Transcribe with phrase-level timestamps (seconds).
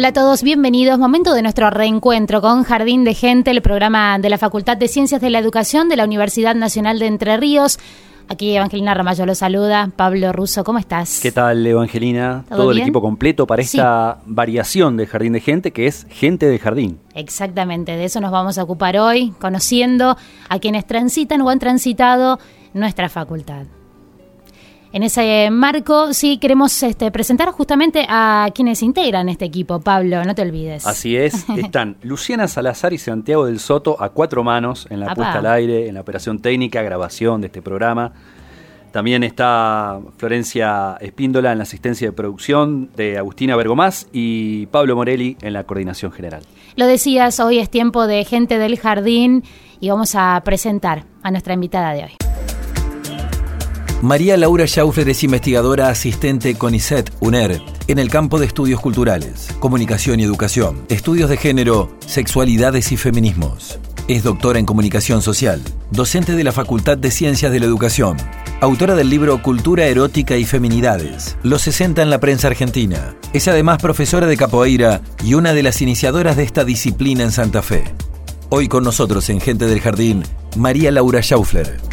[0.00, 0.98] Hola a todos, bienvenidos.
[0.98, 5.20] Momento de nuestro reencuentro con Jardín de Gente, el programa de la Facultad de Ciencias
[5.20, 7.78] de la Educación de la Universidad Nacional de Entre Ríos.
[8.26, 9.90] Aquí Evangelina Ramallo lo saluda.
[9.94, 11.20] Pablo Russo, ¿cómo estás?
[11.20, 12.46] ¿Qué tal, Evangelina?
[12.48, 13.76] ¿Todo Todo, el equipo completo para Sí.
[13.76, 16.98] esta variación de Jardín de Gente, que es Gente de Jardín.
[17.14, 20.16] Exactamente, de eso nos vamos a ocupar hoy, conociendo
[20.48, 22.38] a quienes transitan o han transitado
[22.72, 23.66] nuestra facultad.
[24.92, 29.78] En ese marco, sí, queremos este, presentar justamente a quienes integran este equipo.
[29.80, 30.84] Pablo, no te olvides.
[30.84, 35.14] Así es, están Luciana Salazar y Santiago del Soto a cuatro manos en la Apá.
[35.14, 38.12] puesta al aire, en la operación técnica, grabación de este programa.
[38.90, 45.36] También está Florencia Espíndola en la asistencia de producción de Agustina Bergomás y Pablo Morelli
[45.42, 46.42] en la coordinación general.
[46.74, 49.44] Lo decías, hoy es tiempo de gente del jardín
[49.78, 52.29] y vamos a presentar a nuestra invitada de hoy.
[54.02, 60.20] María Laura Schaufler es investigadora asistente CONICET UNER en el campo de estudios culturales, comunicación
[60.20, 63.78] y educación, estudios de género, sexualidades y feminismos.
[64.08, 68.16] Es doctora en comunicación social, docente de la Facultad de Ciencias de la Educación,
[68.62, 73.14] autora del libro Cultura erótica y feminidades, los 60 en la prensa argentina.
[73.34, 77.60] Es además profesora de capoeira y una de las iniciadoras de esta disciplina en Santa
[77.60, 77.84] Fe.
[78.48, 80.22] Hoy con nosotros en Gente del Jardín,
[80.56, 81.89] María Laura Schaufler.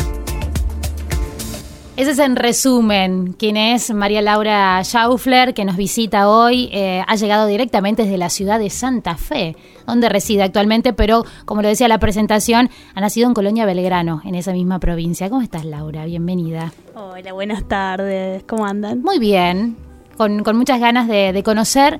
[1.98, 6.70] Ese es en resumen quién es María Laura Schaufler, que nos visita hoy.
[6.72, 9.56] Eh, ha llegado directamente desde la ciudad de Santa Fe,
[9.88, 14.36] donde reside actualmente, pero como lo decía la presentación, ha nacido en Colonia Belgrano, en
[14.36, 15.28] esa misma provincia.
[15.28, 16.06] ¿Cómo estás, Laura?
[16.06, 16.72] Bienvenida.
[16.94, 18.44] Hola, buenas tardes.
[18.44, 19.02] ¿Cómo andan?
[19.02, 19.76] Muy bien,
[20.18, 22.00] con, con muchas ganas de, de conocer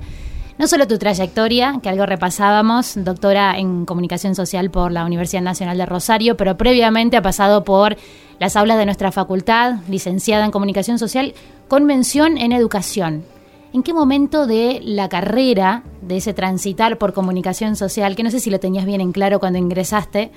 [0.58, 5.78] no solo tu trayectoria, que algo repasábamos, doctora en comunicación social por la Universidad Nacional
[5.78, 7.96] de Rosario, pero previamente ha pasado por
[8.38, 11.34] las aulas de nuestra facultad, licenciada en comunicación social,
[11.68, 13.24] con mención en educación.
[13.72, 18.40] ¿En qué momento de la carrera, de ese transitar por comunicación social, que no sé
[18.40, 20.30] si lo tenías bien en claro cuando ingresaste,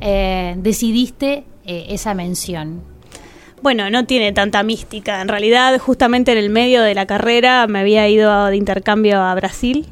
[0.00, 2.82] eh, decidiste eh, esa mención?
[3.60, 5.20] Bueno, no tiene tanta mística.
[5.20, 9.34] En realidad, justamente en el medio de la carrera me había ido de intercambio a
[9.34, 9.86] Brasil.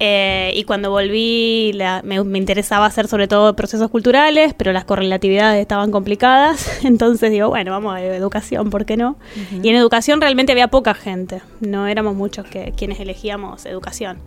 [0.00, 4.84] Eh, y cuando volví la- me, me interesaba hacer sobre todo procesos culturales, pero las
[4.84, 6.80] correlatividades estaban complicadas.
[6.84, 9.16] Entonces digo, bueno, vamos a educación, ¿por qué no?
[9.62, 11.42] Y en educación realmente había poca gente.
[11.60, 14.18] No éramos muchos que, quienes elegíamos educación.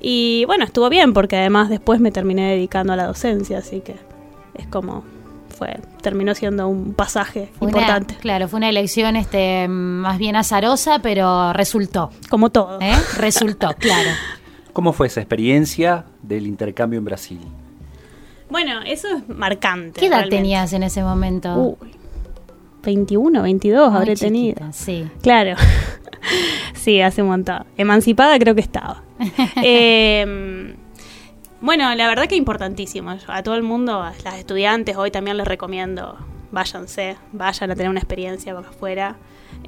[0.00, 3.94] Y bueno, estuvo bien porque además después me terminé dedicando a la docencia, así que
[4.58, 5.04] es como
[5.56, 10.36] fue terminó siendo un pasaje Fue una- importante, claro, fue una elección este, más bien
[10.36, 12.10] azarosa, pero resultó.
[12.28, 12.78] como todo.
[12.82, 12.92] ¿eh?
[13.16, 14.10] Resultó, claro.
[14.74, 17.40] ¿Cómo fue esa experiencia del intercambio en Brasil?
[18.50, 20.00] Bueno, eso es marcante.
[20.00, 20.36] ¿Qué edad realmente.
[20.36, 21.76] tenías en ese momento?
[21.80, 21.90] Uy,
[22.82, 24.72] 21, 22 Muy habré chiquita, tenido.
[24.72, 25.08] Sí.
[25.22, 25.56] Claro.
[26.74, 27.64] sí, hace un montón.
[27.76, 29.02] Emancipada creo que estaba.
[29.62, 30.74] Eh,
[31.60, 33.16] bueno, la verdad que importantísimo.
[33.28, 36.18] A todo el mundo, a las estudiantes, hoy también les recomiendo,
[36.50, 39.16] váyanse, vayan a tener una experiencia afuera,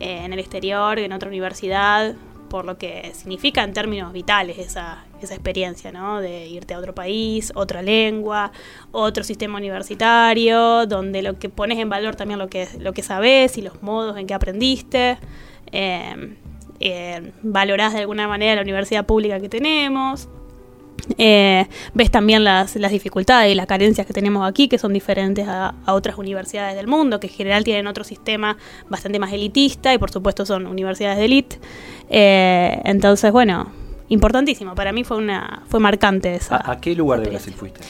[0.00, 2.16] eh, en el exterior, en otra universidad,
[2.48, 6.20] por lo que significa en términos vitales esa, esa experiencia, ¿no?
[6.20, 8.52] De irte a otro país, otra lengua,
[8.92, 13.58] otro sistema universitario, donde lo que pones en valor también lo que, lo que sabes
[13.58, 15.18] y los modos en que aprendiste.
[15.72, 20.28] Eh, valorás de alguna manera la universidad pública que tenemos.
[21.18, 25.46] Eh, ves también las, las, dificultades y las carencias que tenemos aquí, que son diferentes
[25.46, 28.56] a, a, otras universidades del mundo, que en general tienen otro sistema
[28.88, 31.58] bastante más elitista y por supuesto son universidades de élite.
[32.08, 33.72] Eh, entonces, bueno,
[34.08, 34.74] importantísimo.
[34.74, 36.56] Para mí fue una fue marcante esa.
[36.56, 37.80] ¿A, a qué lugar de Brasil fuiste?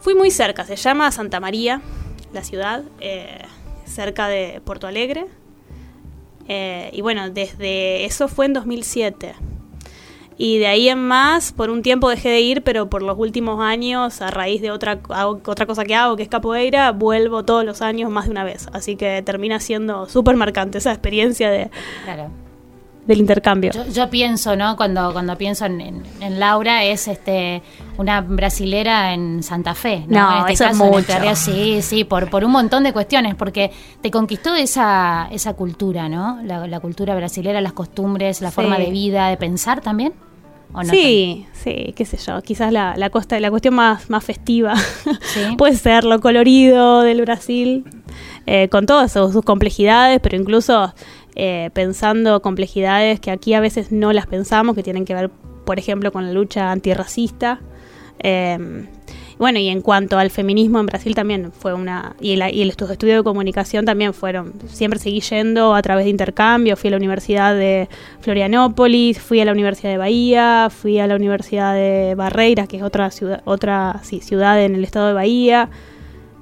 [0.00, 1.80] Fui muy cerca, se llama Santa María,
[2.32, 3.42] la ciudad, eh,
[3.84, 5.26] cerca de Porto Alegre.
[6.48, 9.34] Eh, y bueno, desde eso fue en 2007.
[10.38, 13.60] Y de ahí en más, por un tiempo dejé de ir, pero por los últimos
[13.60, 17.80] años, a raíz de otra, otra cosa que hago, que es capoeira, vuelvo todos los
[17.80, 18.68] años más de una vez.
[18.74, 21.70] Así que termina siendo súper marcante esa experiencia de,
[22.04, 22.30] claro.
[23.06, 23.70] Del intercambio.
[23.72, 24.76] Yo, yo, pienso, ¿no?
[24.76, 27.62] Cuando, cuando pienso en, en, en, Laura, es este
[27.98, 30.04] una brasilera en Santa Fe.
[30.08, 31.12] No, no en este eso caso, es mucho.
[31.12, 33.70] En este sí, sí, por, por un montón de cuestiones, porque
[34.00, 36.40] te conquistó esa, esa cultura, ¿no?
[36.42, 38.54] La, la cultura brasilera, las costumbres, la Sí.
[38.56, 40.12] forma de vida, de pensar también.
[40.72, 44.24] ¿O no sí, sí, qué sé yo, quizás la, la, costa, la cuestión más, más
[44.24, 44.74] festiva
[45.22, 45.54] Sí.
[45.56, 47.84] puede ser lo colorido del Brasil,
[48.46, 50.92] eh, con todas sus, sus complejidades, pero incluso
[51.36, 55.30] eh, pensando complejidades que aquí a veces no las pensamos, que tienen que ver,
[55.64, 57.60] por ejemplo, con la lucha antirracista.
[58.18, 58.86] Eh,
[59.38, 62.16] bueno, y en cuanto al feminismo en Brasil también fue una.
[62.20, 64.54] Y, la, y los estudios de comunicación también fueron.
[64.66, 66.74] Siempre seguí yendo a través de intercambio.
[66.76, 67.88] Fui a la Universidad de
[68.20, 72.82] Florianópolis, fui a la Universidad de Bahía, fui a la Universidad de Barreiras, que es
[72.82, 75.68] otra ciudad, otra sí, ciudad en el estado de Bahía.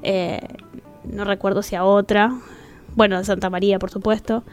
[0.04, 0.40] Eh,
[1.04, 2.32] no recuerdo si a otra.
[2.94, 4.44] Bueno, de Santa María, por supuesto.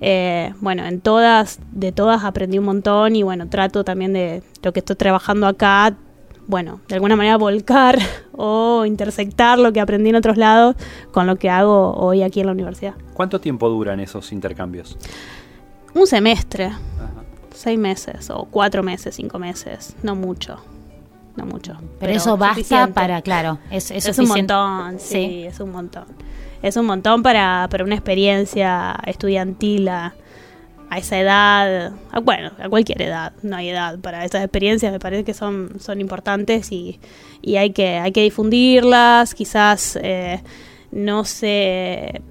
[0.00, 4.72] Eh, bueno, en todas, de todas aprendí un montón y bueno, trato también de lo
[4.72, 5.96] que estoy trabajando acá,
[6.46, 7.98] bueno, de alguna manera volcar
[8.32, 10.76] o intersectar lo que aprendí en otros lados
[11.12, 12.94] con lo que hago hoy aquí en la universidad.
[13.14, 14.98] ¿Cuánto tiempo duran esos intercambios?
[15.94, 16.80] Un semestre, Ajá.
[17.54, 20.58] seis meses o cuatro meses, cinco meses, no mucho.
[21.36, 21.72] No mucho.
[21.72, 22.92] Pero, pero eso basta suficiente.
[22.92, 26.04] para, claro, es, es, es un montón, sí, sí, es un montón.
[26.64, 30.14] Es un montón para, para una experiencia estudiantil a,
[30.96, 35.34] esa edad, bueno, a cualquier edad, no hay edad para esas experiencias, me parece que
[35.34, 37.00] son, son importantes y,
[37.42, 40.40] y hay, que, hay que difundirlas, quizás eh,
[40.92, 42.22] no se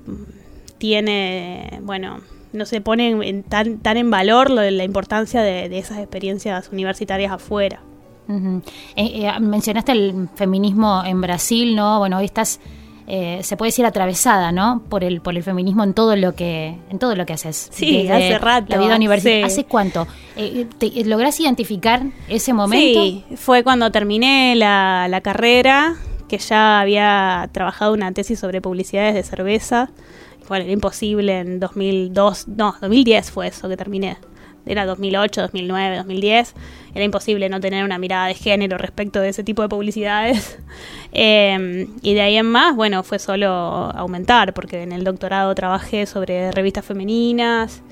[0.77, 2.21] tiene, bueno,
[2.53, 6.69] no se pone en, tan, tan en valor lo la importancia de, de esas experiencias
[6.71, 7.81] universitarias afuera.
[8.29, 8.61] Eh,
[8.95, 11.99] eh, mencionaste el feminismo en Brasil, ¿no?
[11.99, 12.59] Bueno, hoy estás
[13.07, 14.81] eh, se puede decir atravesada, ¿no?
[14.89, 17.69] Por el por el feminismo en todo lo que en todo lo que haces.
[17.71, 18.67] Sí, Desde hace rato.
[18.69, 19.47] La vida universitaria.
[19.47, 19.53] Sí.
[19.53, 20.07] ¿Hace cuánto?
[20.37, 23.01] Eh, te, ¿Lográs identificar ese momento?
[23.01, 25.95] Sí, fue cuando terminé la, la, carrera,
[26.29, 29.89] que ya había trabajado una tesis sobre publicidades de cerveza.
[30.47, 34.17] Bueno, era imposible en 2002, no, 2010 fue eso que terminé
[34.65, 36.53] era 2008, 2009, 2010,
[36.95, 40.59] era imposible no tener una mirada de género respecto de ese tipo de publicidades.
[41.15, 46.07] Eh, y de ahí en más, bueno, fue solo aumentar, porque en el doctorado trabajé
[46.07, 47.83] sobre revistas femeninas,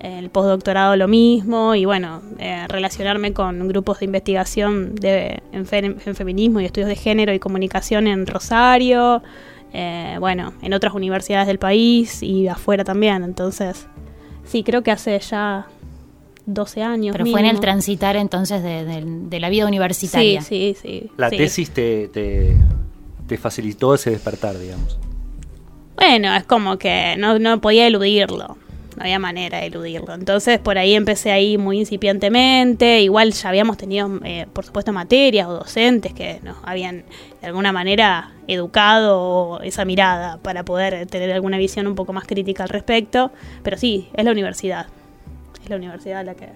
[0.00, 5.66] en el postdoctorado lo mismo, y bueno, eh, relacionarme con grupos de investigación de, en,
[5.66, 9.22] feminismo y estudios de género y comunicación en Rosario,
[9.72, 13.24] eh, bueno, en otras universidades del país y afuera también.
[13.24, 13.88] Entonces,
[14.44, 15.66] sí, creo que hace ya
[16.48, 17.12] 12 años.
[17.12, 17.38] Pero mínimo.
[17.38, 20.40] fue en el transitar entonces de, de, de, la vida universitaria.
[20.40, 21.10] Sí, sí, sí.
[21.16, 21.36] La sí.
[21.36, 22.56] tesis te, te,
[23.26, 24.98] te, facilitó ese despertar, digamos.
[25.96, 28.56] Bueno, es como que no, no podía eludirlo.
[28.96, 30.14] No había manera de eludirlo.
[30.14, 33.02] Entonces por ahí empecé ahí muy incipientemente.
[33.02, 37.04] Igual ya habíamos tenido, eh, por supuesto, materias o docentes que nos habían
[37.42, 42.62] de alguna manera educado esa mirada para poder tener alguna visión un poco más crítica
[42.62, 43.32] al respecto.
[43.62, 44.86] Pero sí, es la universidad
[45.68, 46.48] la universidad la que,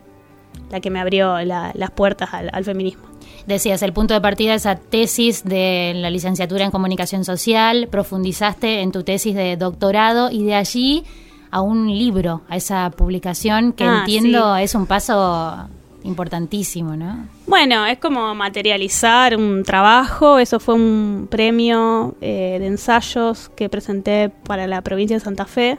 [0.71, 3.04] la que me abrió la, las puertas al, al, feminismo.
[3.47, 8.92] Decías, el punto de partida esa tesis de la licenciatura en comunicación social, profundizaste en
[8.92, 11.04] tu tesis de doctorado y de allí
[11.50, 14.62] a un libro, a esa publicación que ah, entiendo sí.
[14.62, 15.69] es un paso
[16.02, 17.28] importantísimo, ¿no?
[17.47, 24.31] Bueno, es como materializar un trabajo, eso fue un premio eh, de ensayos que presenté
[24.31, 25.78] para la provincia de Santa Fe.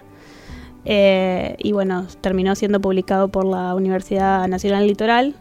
[0.86, 5.36] Eh, y bueno, terminó siendo publicado por la Universidad Nacional Litoral.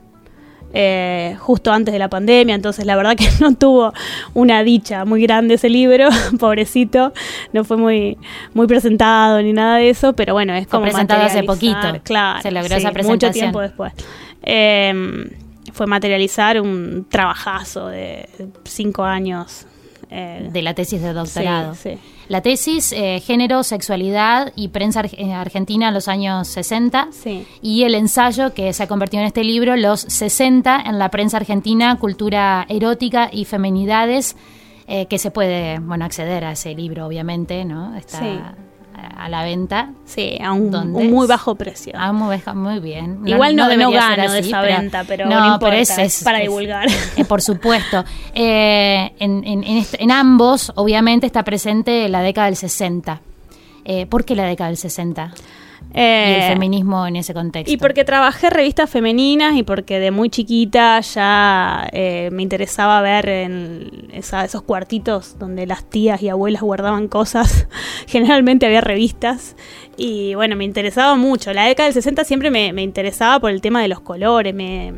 [0.74, 3.92] eh, justo antes de la pandemia, entonces la verdad que no tuvo
[4.32, 6.08] una dicha muy grande ese libro,
[6.40, 7.12] pobrecito,
[7.52, 8.16] no fue muy,
[8.54, 12.00] muy presentado ni nada de eso, pero bueno, es Fue como presentado hace poquito.
[12.04, 13.32] claro, Se logró sí, esa mucho presentación.
[13.32, 13.92] tiempo después.
[14.42, 15.30] Eh,
[15.74, 18.28] fue materializar un trabajazo de
[18.64, 19.66] cinco años.
[20.12, 21.74] Eh, de la tesis de doctorado.
[21.74, 21.98] Sí, sí.
[22.28, 27.08] La tesis, eh, género, sexualidad y prensa ar- eh, argentina en los años 60.
[27.10, 27.46] Sí.
[27.60, 31.38] Y el ensayo que se ha convertido en este libro, Los 60 en la prensa
[31.38, 34.36] argentina, cultura erótica y feminidades,
[34.86, 37.94] eh, que se puede bueno acceder a ese libro, obviamente, ¿no?
[37.96, 38.38] Está Sí.
[38.94, 39.90] A, a la venta.
[40.04, 41.92] Sí, a un, ¿Dónde un muy bajo precio.
[41.96, 43.20] Ah, muy, muy bien.
[43.26, 43.78] Igual no, no, ser
[44.16, 46.86] gano de esa pero- venta, pero no, no, importa, pero es, es- para es- divulgar.
[47.16, 48.04] eh, por supuesto.
[48.34, 53.20] Eh, en, en- en est- en ambos, obviamente, está presente la década del 60.
[53.84, 55.32] Eh, ¿Por qué la década del 60?
[55.94, 57.72] Y Eh, el feminismo en ese contexto.
[57.72, 63.28] Y porque trabajé revistas femeninas y porque de muy chiquita ya eh, me interesaba ver
[63.28, 67.68] en esa- esos cuartitos donde las tías y abuelas guardaban cosas.
[68.06, 69.54] Generalmente había revistas
[69.96, 71.52] y bueno, me interesaba mucho.
[71.52, 74.94] La década del 60 siempre me, me interesaba por el tema de los colores, me,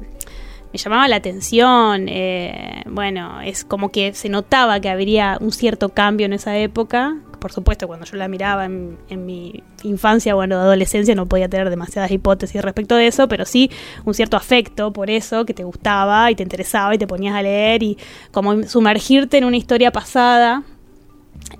[0.74, 2.08] me llamaba la atención.
[2.08, 7.16] eh, bueno, es como que se notaba que habría un cierto cambio en esa época.
[7.38, 11.70] Por supuesto, cuando yo la miraba en, en mi infancia, bueno, adolescencia, no podía tener
[11.70, 13.70] demasiadas hipótesis respecto de eso, pero sí
[14.04, 17.42] un cierto afecto por eso, que te gustaba y te interesaba y te ponías a
[17.42, 17.96] leer y
[18.32, 20.64] como sumergirte en una historia pasada.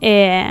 [0.01, 0.51] Eh,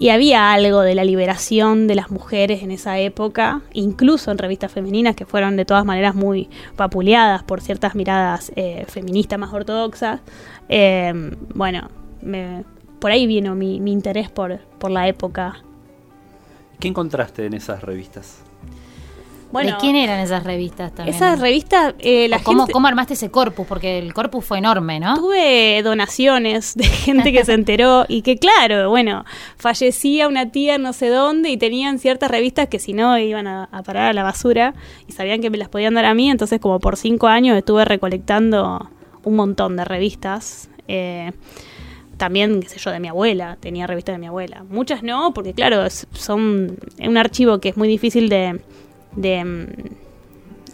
[0.00, 4.72] y había algo de la liberación de las mujeres en esa época, incluso en revistas
[4.72, 10.20] femeninas que fueron de todas maneras muy vapuleadas por ciertas miradas eh, feministas más ortodoxas.
[10.68, 11.12] Eh,
[11.54, 11.88] bueno,
[12.22, 12.64] me-
[12.98, 15.62] por ahí vino mi, mi interés por, por la época.
[16.80, 18.42] ¿Qué encontraste en esas revistas?
[19.52, 21.16] Bueno, ¿De quién eran esas revistas también?
[21.16, 23.66] esas revistas, eh, la ¿O ¿Cómo, gente- ¿Cómo armaste ese corpus?
[23.66, 25.16] Porque el corpus fue enorme, ¿no?
[25.16, 29.24] Tuve donaciones de gente que se enteró y que claro, bueno,
[29.56, 33.64] fallecía una tía no sé dónde y tenían ciertas revistas que si no iban a,
[33.72, 34.74] a parar a la basura
[35.08, 37.84] y sabían que me las podían dar a mí, entonces como por cinco años estuve
[37.84, 38.88] recolectando
[39.24, 40.70] un montón de revistas.
[40.88, 41.32] eh,
[42.16, 44.62] también, qué sé yo, de mi abuela, tenía revistas de mi abuela.
[44.68, 48.60] Muchas no, porque claro, es- son un archivo que es muy difícil de...
[49.16, 49.66] de mm,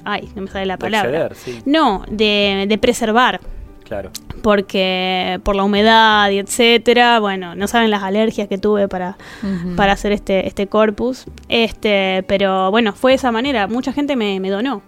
[0.04, 1.26] ay, no me sale la De palabra.
[1.26, 1.62] acceder, sí.
[1.66, 3.40] No, de, de preservar
[3.84, 4.10] Claro.
[4.42, 9.16] porque por la humedad y etcétera, bueno, no saben las alergias que tuve para,
[9.76, 11.24] para hacer este, este corpus.
[11.48, 13.66] Este, pero bueno, fue de esa manera.
[13.68, 14.82] Mucha gente me, me donó.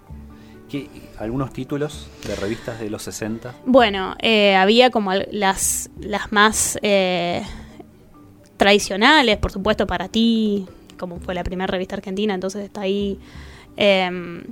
[0.69, 3.53] ¿Qué- ¿Algunos títulos de revistas de los 60?
[3.65, 7.41] Bueno, eh, había como las, las más eh,
[8.57, 10.65] tradicionales, por supuesto, para ti,
[10.99, 13.17] como fue la primera revista argentina, entonces está ahí.
[13.77, 14.09] Eh,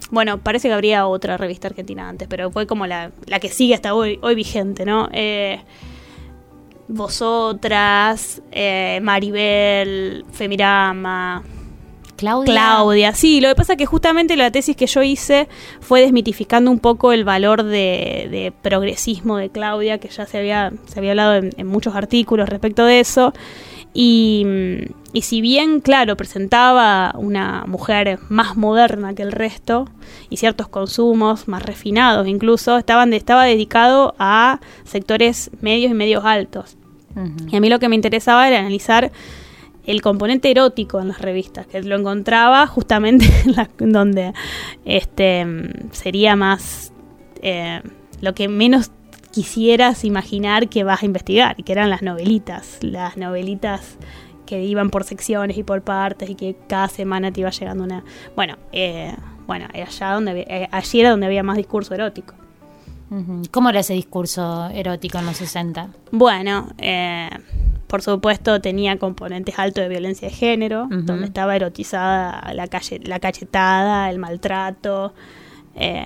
[0.09, 3.75] bueno, parece que habría otra revista argentina antes, pero fue como la, la que sigue
[3.75, 5.09] hasta hoy, hoy vigente, ¿no?
[5.11, 5.59] Eh,
[6.87, 11.43] vosotras, eh, Maribel, Femirama,
[12.15, 12.53] Claudia.
[12.53, 15.49] Claudia, sí, lo que pasa es que justamente la tesis que yo hice
[15.81, 20.71] fue desmitificando un poco el valor de, de progresismo de Claudia, que ya se había,
[20.85, 23.33] se había hablado en, en muchos artículos respecto de eso.
[23.93, 24.45] Y,
[25.13, 29.87] y si bien, claro, presentaba una mujer más moderna que el resto
[30.29, 36.77] y ciertos consumos más refinados incluso, estaban estaba dedicado a sectores medios y medios altos.
[37.49, 39.11] Y a mí lo que me interesaba era analizar
[39.87, 44.33] el componente erótico en las revistas, que lo encontraba justamente en la- donde
[44.85, 45.45] este
[45.91, 46.91] sería más
[47.41, 47.81] eh,
[48.21, 48.91] lo que menos
[49.37, 53.97] quisieras imaginar que vas a investigar, que eran las novelitas, las novelitas
[54.47, 58.03] que iban por secciones y por partes y que cada semana te iba llegando una...
[58.35, 59.13] Bueno, eh,
[59.45, 62.33] bueno, allá donde, había- eh, allí era donde había más discurso erótico.
[63.51, 65.89] ¿Cómo era ese discurso erótico en los 60?
[66.11, 67.29] Bueno, eh,
[67.87, 73.19] por supuesto tenía componentes altos de violencia de género, donde estaba erotizada la, calle, la
[73.19, 75.13] cachetada, el maltrato,
[75.75, 76.03] eh,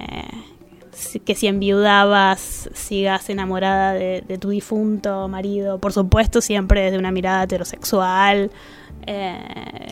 [1.26, 7.12] que si enviudabas sigas enamorada de, de tu difunto marido, por supuesto siempre desde una
[7.12, 8.52] mirada heterosexual.
[9.08, 9.38] eh,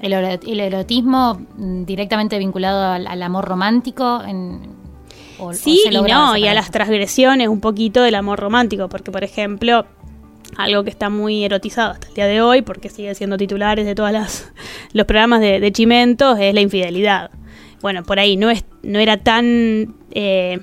[0.02, 4.22] El, ero- el erotismo mm, directamente vinculado al, al amor romántico.
[4.26, 4.62] En,
[5.40, 9.24] o- Sí y no, y a las transgresiones un poquito del amor romántico, porque por
[9.24, 9.86] ejemplo,
[10.58, 13.96] algo que está muy erotizado hasta el día de hoy, porque sigue siendo titulares de
[13.96, 14.12] todos
[14.92, 17.32] los programas de, de Chimentos, es la infidelidad.
[17.82, 20.60] Bueno, por ahí no, es, no era tan eh,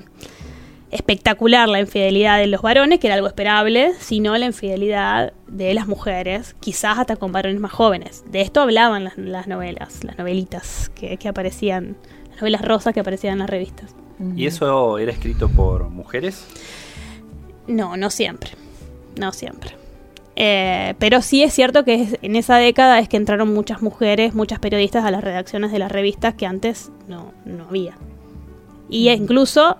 [0.90, 5.88] espectacular la infidelidad de los varones, que era algo esperable, sino la infidelidad de las
[5.88, 8.24] mujeres, quizás hasta con varones más jóvenes.
[8.30, 11.96] De esto hablaban las, las novelas, las novelitas que, que aparecían,
[12.30, 13.94] las novelas rosas que aparecían en las revistas.
[14.34, 16.46] ¿Y eso era escrito por mujeres?
[17.66, 18.50] No, no siempre.
[19.20, 19.72] No siempre.
[20.36, 24.34] Eh, pero sí es cierto que es- en esa década es que entraron muchas mujeres,
[24.34, 27.96] muchas periodistas a las redacciones de las revistas que antes no, no había.
[28.88, 29.76] Y incluso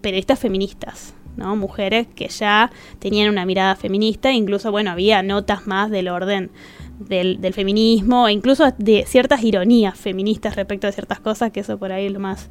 [0.00, 1.54] periodistas feministas, ¿no?
[1.56, 6.50] Mujeres que ya tenían una mirada feminista, incluso, bueno, había notas más del orden
[6.98, 11.78] del, del feminismo, e incluso de ciertas ironías feministas respecto a ciertas cosas, que eso
[11.78, 12.50] por ahí es lo más,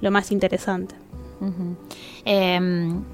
[0.00, 0.94] lo más interesante.
[1.40, 1.76] Ujú.
[2.24, 2.60] Eh,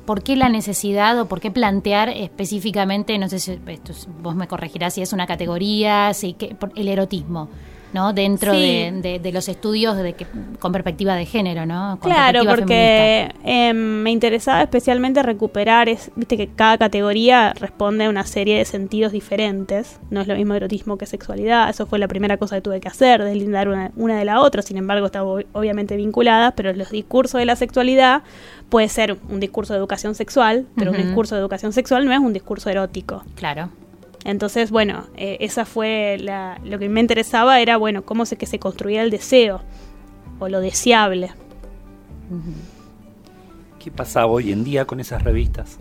[0.07, 4.49] ¿Por qué la necesidad o por qué plantear específicamente, no sé si esto vos me
[4.49, 7.51] corregirás si es una categoría, si que, por- el erotismo,
[7.95, 8.13] ¿no?
[8.13, 8.61] Dentro Sí.
[8.61, 10.27] de, de- de los estudios de que,
[10.59, 11.97] con perspectiva de género, ¿no?
[12.01, 18.11] Con Claro, porque em, me interesaba especialmente recuperar, es, viste que cada categoría responde a
[18.11, 22.09] una serie de sentidos diferentes, no es lo mismo erotismo que sexualidad, eso fue la
[22.09, 25.23] primera cosa que tuve que hacer, deslindar una, una de la otra, sin embargo están
[25.23, 28.23] ob- obviamente vinculadas, pero los discursos de la sexualidad
[28.69, 32.19] puede ser un discurso de educación sexual, pero un discurso de educación sexual no es
[32.19, 33.23] un discurso erótico.
[33.37, 33.71] Claro.
[34.25, 38.47] Entonces, bueno, eh, esa fue la, lo que me interesaba era, bueno, cómo se que
[38.47, 39.61] se construía el deseo
[40.39, 41.31] o lo deseable.
[43.79, 45.79] ¿Qué pasa hoy en día con esas revistas?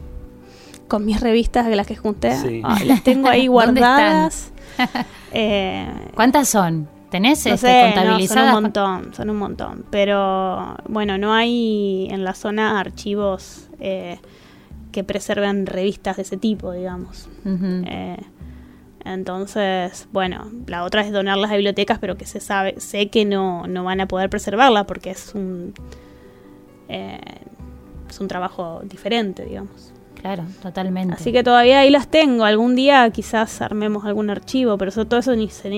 [0.94, 2.36] con mis revistas de las que junté.
[2.36, 2.62] Sí.
[2.64, 4.52] Ay, las tengo ahí ¿Dónde guardadas.
[5.36, 6.88] Eh, ¿Cuántas son?
[7.10, 9.84] ¿Tenés no este, sé, no, son un montón, son un montón.
[9.90, 14.20] Pero bueno, no hay en la zona archivos eh,
[14.92, 17.30] que preserven revistas de ese tipo, digamos.
[17.46, 18.18] Eh,
[19.06, 23.68] entonces, bueno, la otra es donarlas a bibliotecas, pero que se sabe, sé que no,
[23.68, 25.74] no van a poder preservarlas porque es un
[26.90, 27.20] eh,
[28.10, 29.92] es un trabajo diferente, digamos.
[30.22, 31.16] Claro, totalmente.
[31.16, 32.46] Así que todavía ahí las tengo.
[32.46, 35.70] Algún día quizás armemos algún archivo, pero eso, todo eso ni se,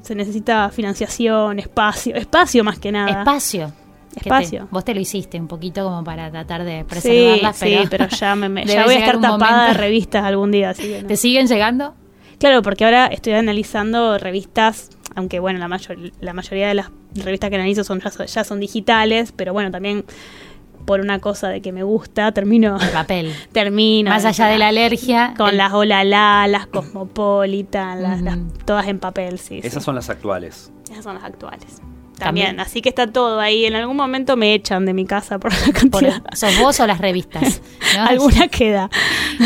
[0.00, 3.10] se necesita financiación, espacio, espacio más que nada.
[3.20, 3.72] Espacio.
[4.14, 4.68] Que te- Espacio.
[4.72, 8.34] vos te lo hiciste un poquito como para tratar de preservarlas, sí, pero, pero ya,
[8.34, 10.70] me, ya voy a estar tapada de momento- revistas algún día.
[10.70, 11.08] Así que no.
[11.08, 11.94] ¿Te siguen llegando?
[12.40, 17.50] Claro, porque ahora estoy analizando revistas, aunque bueno, la, mayor, la mayoría de las revistas
[17.50, 20.04] que analizo son, ya, son- ya son digitales, pero bueno, también
[20.86, 23.32] por una cosa de que me gusta, termino, El papel.
[23.52, 24.10] termino.
[24.10, 25.34] Más allá de la alergia.
[25.36, 29.58] Con el- las Olala, las Cosmopolitan, las, las- todas en papel, sí.
[29.62, 29.84] Esas sí.
[29.84, 30.72] son las actuales.
[30.90, 31.80] Esas son las actuales.
[32.20, 32.46] También.
[32.48, 33.64] También, así que está todo ahí.
[33.66, 36.22] En algún momento me echan de mi casa por la por- cantidad.
[36.34, 37.60] ¿Sos vos o las revistas?
[37.96, 38.04] ¿no?
[38.04, 38.88] Alguna queda.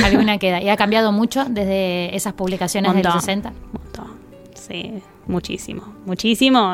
[0.05, 0.61] Alguna queda.
[0.61, 3.13] ¿Y ha cambiado mucho desde esas publicaciones Montón.
[3.21, 3.53] 60?
[3.73, 4.15] montón.
[4.55, 4.93] Sí,
[5.27, 5.95] muchísimo.
[6.07, 6.73] Muchísimo.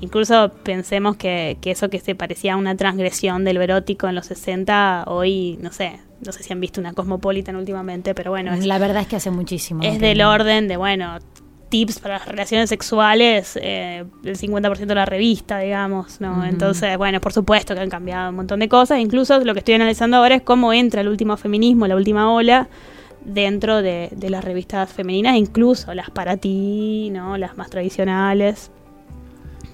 [0.00, 4.26] Incluso pensemos que, que eso que se parecía a una transgresión del erótico en los
[4.26, 8.64] 60, hoy, no sé, no sé si han visto una Cosmopolitan últimamente, pero bueno, es,
[8.64, 9.82] La verdad es que hace muchísimo.
[9.82, 11.18] es del orden de, bueno,
[11.68, 16.44] tips para las relaciones sexuales, eh, el 50% de la revista, digamos, ¿no?
[16.44, 19.74] Entonces, bueno, por supuesto que han cambiado un montón de cosas, incluso lo que estoy
[19.74, 22.68] analizando ahora es cómo entra el último feminismo, la última ola,
[23.24, 27.36] dentro de, de las revistas femeninas, incluso las para ti, ¿no?
[27.36, 28.70] Las más tradicionales.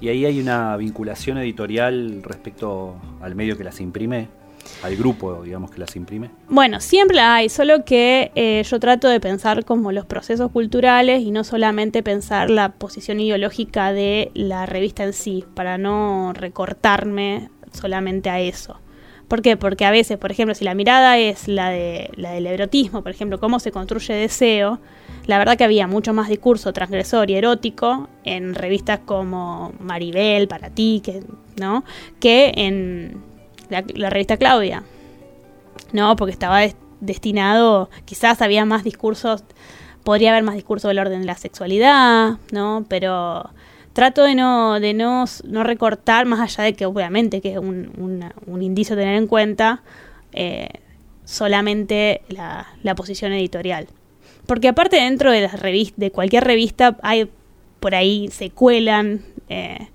[0.01, 4.29] Y ahí hay una vinculación editorial respecto al medio que las imprime,
[4.83, 6.31] al grupo, digamos, que las imprime.
[6.49, 11.23] Bueno, siempre la hay, solo que eh, yo trato de pensar como los procesos culturales
[11.23, 17.51] y no solamente pensar la posición ideológica de la revista en sí, para no recortarme
[17.73, 18.79] solamente a eso.
[19.29, 19.57] ¿Por qué?
[19.57, 23.11] Porque a veces, por ejemplo, si la mirada es la, de, la del erotismo, por
[23.11, 24.81] ejemplo, cómo se construye deseo,
[25.27, 30.71] la verdad que había mucho más discurso transgresor y erótico en revistas como Maribel, Para
[30.71, 31.23] ti, que,
[31.59, 31.85] ¿no?
[32.21, 33.24] que en
[33.71, 34.83] la, revista Claudia.
[35.93, 39.45] No, porque estaba des- destinado, quizás había más discursos,
[40.03, 42.85] podría haber más discurso del orden de la sexualidad, ¿no?
[42.89, 43.51] Pero
[43.93, 47.93] trato de no, de no, no recortar, más allá de que obviamente que es un,
[47.99, 49.83] una- un indicio a tener en cuenta,
[50.33, 50.69] eh,
[51.25, 53.87] solamente la, la posición editorial.
[54.47, 57.31] Porque aparte dentro de las revistas, de cualquier revista, hay
[57.81, 59.89] por ahí se cuelan eh,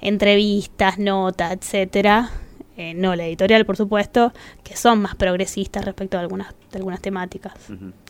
[0.00, 2.30] entrevistas, notas, etcétera.
[2.76, 7.00] Eh, no la editorial, por supuesto, que son más progresistas respecto a algunas, de algunas
[7.00, 7.54] temáticas.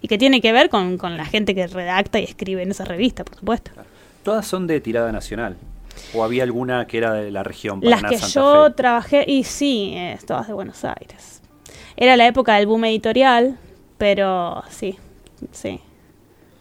[0.01, 2.85] Y que tiene que ver con, con la gente que redacta y escribe en esa
[2.85, 3.71] revista, por supuesto.
[4.25, 5.57] Todas son de tirada nacional.
[6.15, 7.81] ¿O había alguna que era de la región?
[7.83, 8.75] Las que Santa yo Fe?
[8.75, 11.41] trabajé, y sí, eh, todas de Buenos Aires.
[11.97, 13.59] Era la época del boom editorial,
[13.99, 14.99] pero sí,
[15.53, 15.81] sí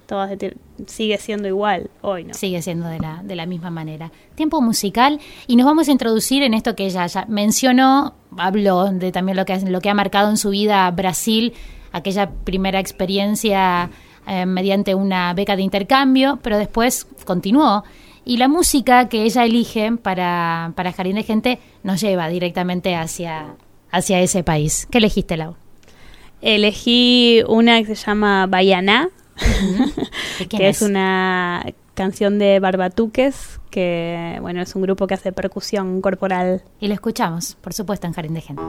[0.06, 0.56] todas de
[0.88, 2.34] sigue siendo igual hoy, ¿no?
[2.34, 4.12] Sigue siendo de la, de la misma manera.
[4.36, 9.12] Tiempo musical y nos vamos a introducir en esto que ella ya mencionó, habló de
[9.12, 11.54] también lo que, lo que ha marcado en su vida Brasil,
[11.92, 13.90] aquella primera experiencia
[14.28, 17.84] eh, mediante una beca de intercambio, pero después continuó.
[18.26, 23.54] Y la música que ella elige para, para Jardín de Gente nos lleva directamente hacia,
[23.92, 24.88] hacia ese país.
[24.90, 25.56] ¿Qué elegiste, Lau?
[26.42, 29.10] Elegí una que se llama Bayaná,
[30.50, 30.82] que es?
[30.82, 36.64] una canción de Barbatuques, que bueno, es un grupo que hace percusión corporal.
[36.80, 38.64] Y lo escuchamos, por supuesto, en Jardín de Gente.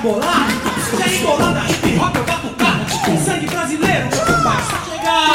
[0.00, 0.48] Embolar.
[0.80, 2.86] Se é embolada, hip hop, eu bato cara.
[3.04, 4.08] Com sangue brasileiro,
[4.42, 5.28] basta chegar.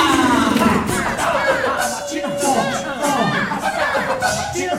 [2.10, 2.84] Tira forte,
[4.54, 4.75] tira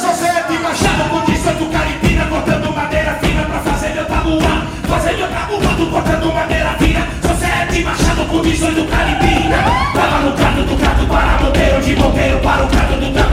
[0.00, 5.86] Sociedade Machado, condição do Caripina Cortando madeira fina pra fazer meu tabuá Fazer meu tabuado,
[5.90, 9.56] cortando madeira fina Sociedade Machado, condições do Caripina
[9.94, 13.27] Tava no canto do gato para bombeiro De bombeiro para o canto do gato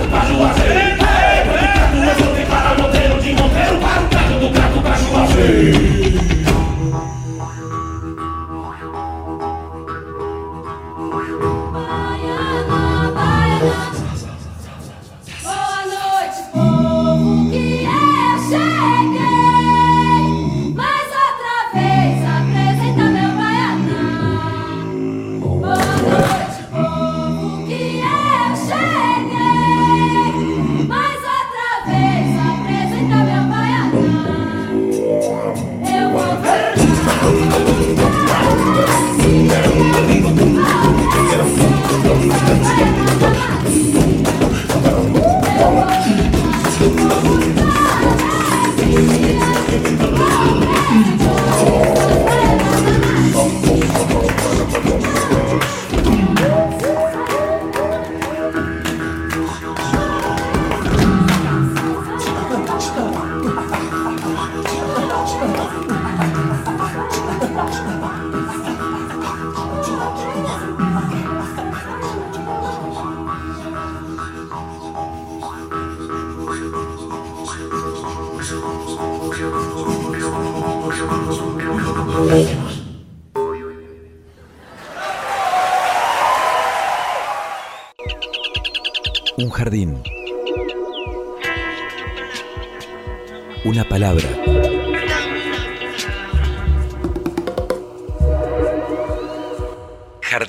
[63.12, 63.85] 哈哈哈哈。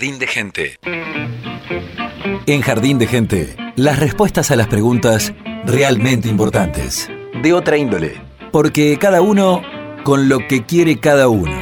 [0.07, 0.79] Jardín de gente.
[2.47, 7.11] En Jardín de gente, las respuestas a las preguntas realmente importantes.
[7.43, 8.15] De otra índole.
[8.53, 9.63] Porque cada uno
[10.05, 11.57] con lo que quiere cada uno.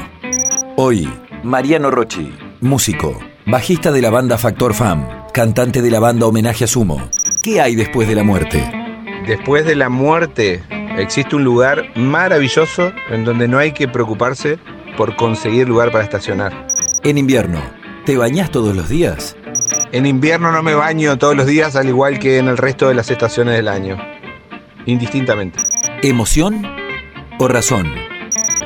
[0.77, 1.09] Hoy,
[1.43, 6.67] Mariano Rochi, músico, bajista de la banda Factor Fam, cantante de la banda Homenaje a
[6.67, 7.01] Sumo.
[7.43, 8.63] ¿Qué hay después de la muerte?
[9.27, 10.63] Después de la muerte
[10.99, 14.59] existe un lugar maravilloso en donde no hay que preocuparse
[14.99, 16.67] por conseguir lugar para estacionar.
[17.05, 17.63] En invierno,
[18.05, 19.37] ¿te bañás todos los días?
[19.93, 22.95] En invierno no me baño todos los días al igual que en el resto de
[22.95, 23.97] las estaciones del año.
[24.87, 25.59] Indistintamente.
[26.03, 26.67] ¿Emoción
[27.39, 27.93] o razón?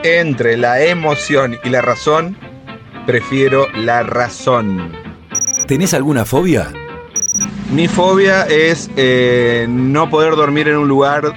[0.02, 2.36] Entre la emoción y la razón,
[3.06, 4.92] prefiero la razón.
[5.66, 6.72] ¿Tenés alguna fobia?
[7.72, 11.32] Mi fobia es eh, no poder dormir en un lugar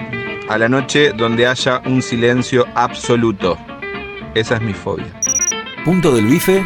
[0.48, 3.58] a la noche donde haya un silencio absoluto.
[4.34, 5.14] Esa es mi fobia.
[5.84, 6.66] ¿Punto del bife?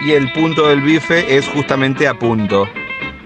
[0.00, 2.68] Y el punto del bife es justamente a punto.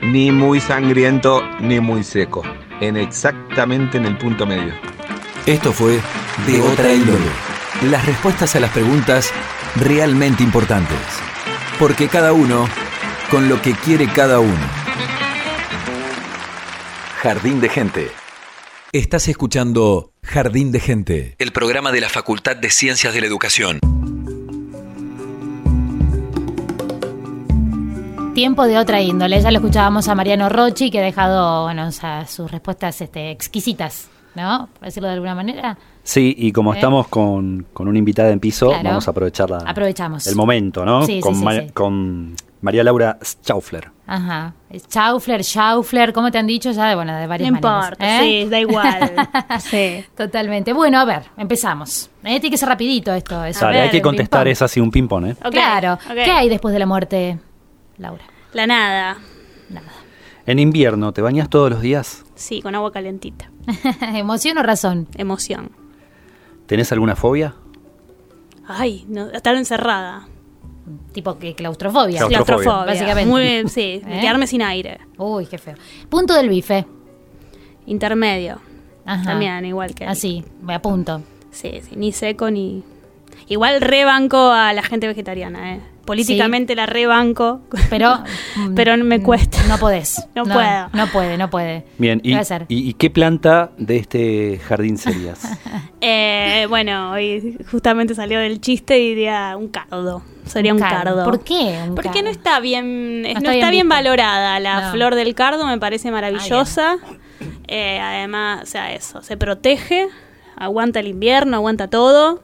[0.00, 2.42] Ni muy sangriento ni muy seco.
[2.80, 4.72] En exactamente en el punto medio.
[5.46, 6.00] Esto fue
[6.46, 7.26] De Otra Índole.
[7.90, 9.30] Las respuestas a las preguntas
[9.76, 10.98] realmente importantes.
[11.78, 12.66] Porque cada uno
[13.30, 14.82] con lo que quiere cada uno.
[17.22, 18.10] Jardín de Gente.
[18.92, 23.80] Estás escuchando Jardín de Gente, el programa de la Facultad de Ciencias de la Educación.
[28.34, 29.40] Tiempo de otra índole.
[29.42, 33.30] Ya lo escuchábamos a Mariano Rochi, que ha dejado bueno, o sea, sus respuestas este,
[33.30, 34.68] exquisitas, ¿no?
[34.74, 35.76] Por decirlo de alguna manera.
[36.02, 36.78] Sí, y como ¿Eh?
[36.78, 38.84] estamos con, con una invitada en piso, Claro.
[38.88, 40.26] vamos a aprovechar la- Aprovechamos.
[40.26, 41.04] el momento, ¿no?
[41.04, 41.70] Sí, sí, con, sí, Ma- sí.
[41.74, 43.90] con María Laura Schaufler.
[44.06, 44.54] Ajá.
[44.74, 46.70] Schaufler, Schaufler, ¿cómo te han dicho?
[46.72, 47.84] Ya, bueno, de No varias maneras.
[47.84, 48.20] importa, ¿eh?
[48.44, 49.12] sí, da igual.
[49.60, 50.04] sí.
[50.16, 50.72] Totalmente.
[50.72, 52.08] Bueno, a ver, empezamos.
[52.24, 53.44] Eh, tiene que ser rapidito esto.
[53.44, 53.66] eso.
[53.66, 55.36] Dale, hay que contestar es así un ping-pong, ¿eh?
[55.50, 55.98] Claro.
[56.14, 57.38] ¿Qué hay después de la muerte,
[58.02, 58.24] Laura?
[58.52, 59.18] La nada.
[59.70, 59.88] Nada.
[60.44, 62.24] En invierno, ¿te bañas todos los días?
[62.34, 63.50] Sí, con agua calentita.
[64.14, 65.08] ¿Emoción o razón?
[65.16, 65.70] Emoción.
[66.66, 67.54] ¿Tenés alguna fobia?
[68.66, 70.26] Ay, no, estar encerrada.
[71.12, 72.18] Tipo que claustrofobia.
[72.26, 72.44] Claustrofobia.
[72.44, 72.92] Claustrofobia.
[72.92, 73.30] Básicamente.
[73.30, 74.18] Muy, sí, ¿Eh?
[74.20, 74.98] quedarme sin aire.
[75.16, 75.74] Uy, qué feo.
[76.08, 76.86] Punto del bife.
[77.86, 78.60] Intermedio.
[79.04, 79.24] Ajá.
[79.24, 80.06] También, igual que.
[80.06, 81.22] Así, me apunto.
[81.50, 82.82] Sí, sí, ni seco ni.
[83.48, 85.80] Igual rebanco a la gente vegetariana, ¿eh?
[86.04, 87.60] Políticamente la rebanco.
[87.90, 88.22] Pero.
[88.74, 89.58] Pero me mm, cuesta.
[89.68, 90.26] No podés.
[90.34, 90.88] No puedo.
[90.92, 91.84] No puede, no puede.
[91.98, 95.40] Bien, ¿Qué y, qué planta de este jardín serías?
[96.04, 100.24] Eh, bueno, hoy justamente salió del chiste y diría un cardo.
[100.44, 101.24] Sería un, cardo.
[101.24, 101.78] ¿Por qué?
[101.86, 102.24] un Porque cardo?
[102.24, 104.58] no está bien, no está está, bien valorada.
[104.58, 104.90] La No.
[104.90, 106.96] flor del cardo me parece maravillosa.
[107.68, 110.08] Eh, además, o sea, eso, se protege,
[110.56, 112.42] aguanta el invierno, aguanta todo.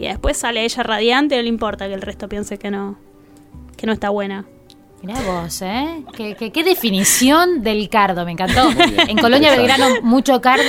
[0.00, 2.96] Y después sale ella radiante, no le importa que el resto piense que no,
[3.76, 4.46] que no está buena.
[5.02, 6.02] Mirá vos, ¿eh?
[6.14, 8.68] ¿Qué, qué, qué definición del cardo, me encantó.
[9.08, 10.62] En Colonia Belgrano, mucho cardo.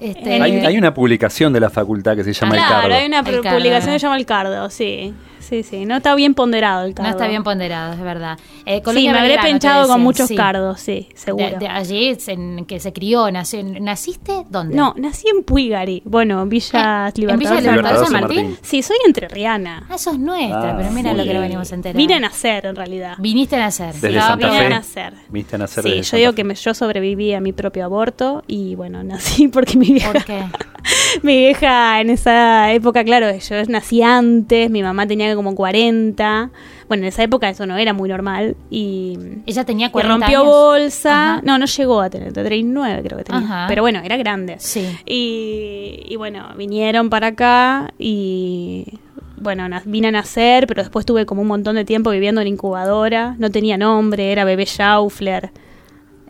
[0.00, 2.94] Este, hay, hay una publicación de la facultad que se llama El Claro, Cardo.
[2.96, 3.58] hay una El cardo.
[3.58, 5.14] publicación que se llama El Cardo, sí.
[5.48, 7.10] Sí, sí, no está bien ponderado el cardo.
[7.10, 8.38] no está bien ponderado, es verdad.
[8.66, 10.36] Eh, Sí, me habré pinchado con muchos sí.
[10.36, 11.46] cardos, sí, seguro.
[11.50, 13.62] De, de allí, en que se crió, nació.
[13.62, 14.44] ¿Naciste?
[14.48, 14.74] ¿Dónde?
[14.76, 17.38] No, nací en Puigari, bueno, Villa Eh, en Libertador.
[17.38, 18.36] Villa San Libertador Libertador San Martín.
[18.50, 18.58] Martín.
[18.62, 19.86] Sí, soy entrerriana.
[19.90, 21.96] Ah, eso es nuestra, Ah, pero mira lo que lo venimos a enterar.
[21.96, 23.16] Vine a nacer, en realidad.
[23.18, 23.94] Viniste a nacer.
[23.94, 24.66] Desde Sí, Santa vine Fe.
[24.66, 25.14] a nacer.
[25.28, 26.36] Viste a nacer Sí, desde yo Santa digo Fe.
[26.36, 30.24] que me- yo sobreviví a mi propio aborto y bueno, nací porque mi vieja, ¿Por
[30.24, 30.42] qué?
[31.22, 36.50] mi vieja en esa época, claro, yo nací antes, mi mamá tenía como 40.
[36.88, 40.40] Bueno, en esa época eso no era muy normal y Ella tenía y 40 rompió
[40.40, 40.52] años.
[40.52, 41.32] bolsa.
[41.34, 41.40] Ajá.
[41.44, 43.40] No, no llegó a tener, 39 creo que tenía.
[43.42, 43.64] Ajá.
[43.68, 44.56] Pero bueno, era grande.
[44.58, 44.86] Sí.
[45.06, 48.98] Y, y bueno, vinieron para acá y
[49.36, 53.34] bueno, vine a nacer, pero después tuve como un montón de tiempo viviendo en incubadora.
[53.38, 55.50] No tenía nombre, era bebé Schaufler.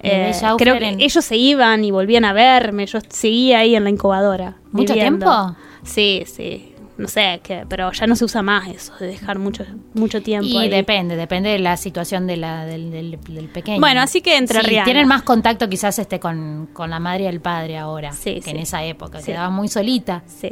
[0.03, 2.87] Bebé Eh, Schaufler creo que en- ellos se iban y volvían a verme.
[2.87, 4.57] Yo seguía ahí en la incubadora.
[4.73, 5.27] ¿Mucho viviendo.
[5.27, 5.57] tiempo?
[5.85, 6.73] Sí, sí.
[6.96, 10.46] No sé, qué, pero ya no se usa más eso de dejar mucho, mucho tiempo.
[10.46, 10.68] Y ahí.
[10.68, 13.80] depende, depende de la situación de la, del, del- del pequeño.
[13.80, 17.26] Bueno, así que entre Sí, tienen más contacto quizás este con, con la madre y
[17.26, 18.50] el padre ahora Sí, que sí.
[18.50, 19.20] en esa época.
[19.22, 20.22] Quedaba muy solita.
[20.26, 20.50] Sí.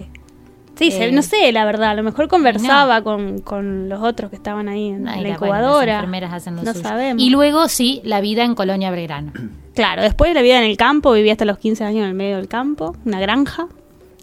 [0.74, 1.90] Sí, se- Eh, no sé, la verdad.
[1.90, 5.38] A lo mejor conversaba con, con los otros que estaban ahí en, Ay, la la-
[5.38, 5.86] bueno, incubadora.
[5.86, 6.82] las enfermeras hacen lo no suyo.
[6.88, 7.22] sabemos.
[7.22, 9.32] Y luego sí, la vida en Colonia Belgrano.
[9.74, 12.14] Claro, después de la vida en el campo, viví hasta los 15 años en el
[12.14, 13.68] medio del campo, una granja.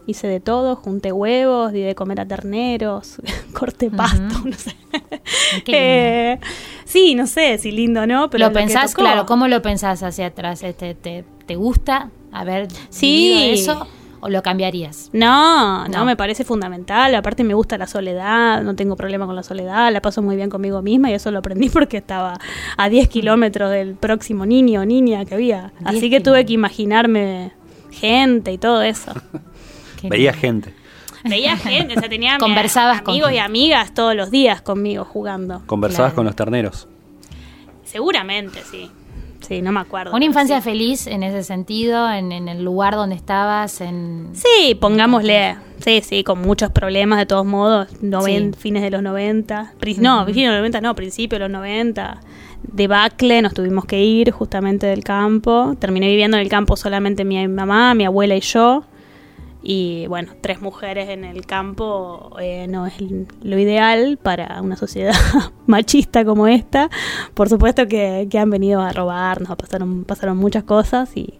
[0.09, 3.15] Hice de todo, junté huevos, di de comer a terneros,
[3.53, 4.75] corté pasto, no sé.
[5.67, 6.39] Eh,
[6.85, 9.01] sí, no sé si lindo o no, pero ¿Lo que pensás, tocó.
[9.03, 10.63] claro, cómo lo pensás hacia atrás?
[10.63, 13.51] Este, te, ¿Te gusta haber Sí.
[13.53, 13.87] eso
[14.21, 15.09] o lo cambiarías?
[15.13, 16.05] No, no, No.
[16.05, 17.15] me parece fundamental.
[17.15, 20.49] Aparte me gusta la soledad, no tengo problema con la soledad, la paso muy bien
[20.49, 22.39] conmigo misma y eso lo aprendí porque estaba
[22.77, 25.71] a 10 kilómetros del próximo niño o niña que había.
[25.79, 27.51] 10 Así que tuve que imaginarme
[27.91, 29.11] gente y todo eso.
[30.01, 30.41] Qué Veía lindo.
[30.41, 30.73] gente.
[31.25, 35.03] Veía gente, o sea, tenía mi- Conversabas con amigos y amigas todos los días conmigo
[35.03, 35.61] jugando.
[35.65, 36.15] Conversabas Claro.
[36.15, 36.87] con los terneros.
[37.83, 38.89] Seguramente, sí.
[39.41, 40.13] Sí, no me acuerdo.
[40.15, 40.69] Una infancia Sí.
[40.69, 44.29] feliz en ese sentido, en, en el lugar donde estabas, en...
[44.33, 48.59] Sí, pongámosle, sí, sí, con muchos problemas de todos modos, noven- Sí.
[48.59, 52.19] fines de los 90, pri- no, fines de los 90 no, principio de los 90,
[52.61, 57.47] debacle, nos tuvimos que ir justamente del campo, terminé viviendo en el campo solamente mi
[57.47, 58.83] mamá, mi abuela y yo,
[59.61, 62.93] y bueno, tres mujeres en el campo eh, no es
[63.41, 65.13] lo ideal para una sociedad
[65.67, 66.89] machista como esta,
[67.33, 71.39] por supuesto que, que han venido a robarnos, pasaron, pasaron muchas cosas y...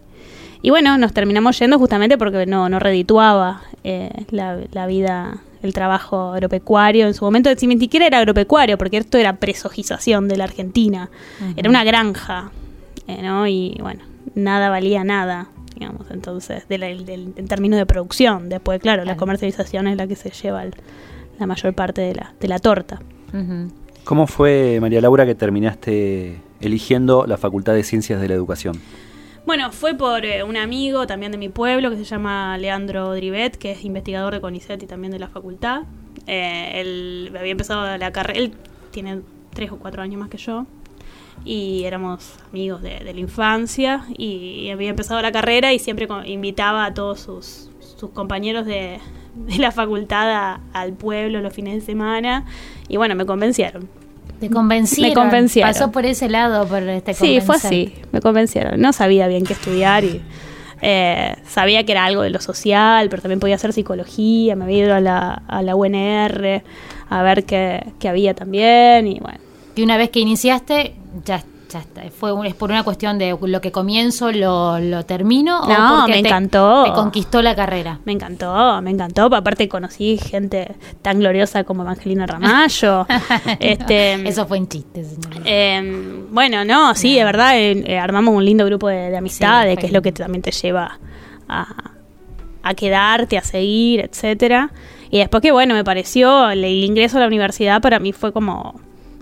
[0.62, 5.72] Y bueno, nos terminamos yendo justamente porque no, no redituaba eh, la, la vida, el
[5.72, 7.06] trabajo agropecuario.
[7.06, 11.08] En su momento, si ni siquiera era agropecuario, porque esto era presogización de la Argentina.
[11.56, 12.50] Era una granja,
[13.06, 13.46] eh, ¿no?
[13.46, 14.02] Y bueno,
[14.34, 15.48] nada valía nada,
[15.80, 18.48] digamos, entonces, de la- del- en términos de producción.
[18.50, 20.74] Después, claro, la comercialización es la que se lleva el-
[21.38, 23.00] la mayor parte de la, de la torta.
[24.04, 28.78] ¿Cómo fue, María Laura, que terminaste eligiendo la Facultad de Ciencias de la Educación?
[29.46, 33.56] Bueno, fue por eh, un amigo también de mi pueblo que se llama Leandro Drivet,
[33.56, 35.84] que es investigador de CONICET y también de la facultad.
[36.26, 38.52] Eh, él había empezado la carrera, él
[38.90, 39.20] tiene
[39.54, 40.66] tres o cuatro años más que yo
[41.44, 46.84] y éramos amigos de, de la infancia y había empezado la carrera y siempre invitaba
[46.84, 48.98] a todos sus, sus compañeros de,
[49.34, 52.44] de la facultad a- al pueblo los fines de semana
[52.88, 53.88] y bueno, me convencieron.
[54.38, 55.10] Te convencieron.
[55.10, 55.70] Me convencieron.
[55.72, 58.80] Pasó por ese lado, por este Sí, fue así, me convencieron.
[58.80, 60.22] No sabía bien qué estudiar y
[60.82, 64.78] eh, sabía que era algo de lo social, pero también podía hacer psicología, me había
[64.86, 66.62] ido a la, a la UNR
[67.10, 69.38] a ver qué, qué había también y bueno.
[69.76, 72.02] Y una vez que iniciaste, ya, ya está.
[72.10, 75.60] Fue un- es por una cuestión de lo que comienzo, lo, lo termino.
[75.68, 76.84] No, o porque me te- encantó.
[76.84, 78.00] Te conquistó la carrera.
[78.04, 79.24] Me encantó, me encantó.
[79.34, 83.06] Aparte conocí gente tan gloriosa como Evangelina Ramallo.
[83.60, 85.42] este, Eso fue en chiste, señor.
[85.44, 89.74] Eh, bueno, no, sí, de verdad, eh, eh, armamos un lindo grupo de, de amistades,
[89.74, 90.98] Sí, que es lo que también te lleva
[91.48, 91.66] a,
[92.62, 94.72] a quedarte, a seguir, etcétera.
[95.10, 98.32] Y después que, bueno, me pareció, el, el ingreso a la universidad para mí fue
[98.32, 98.80] como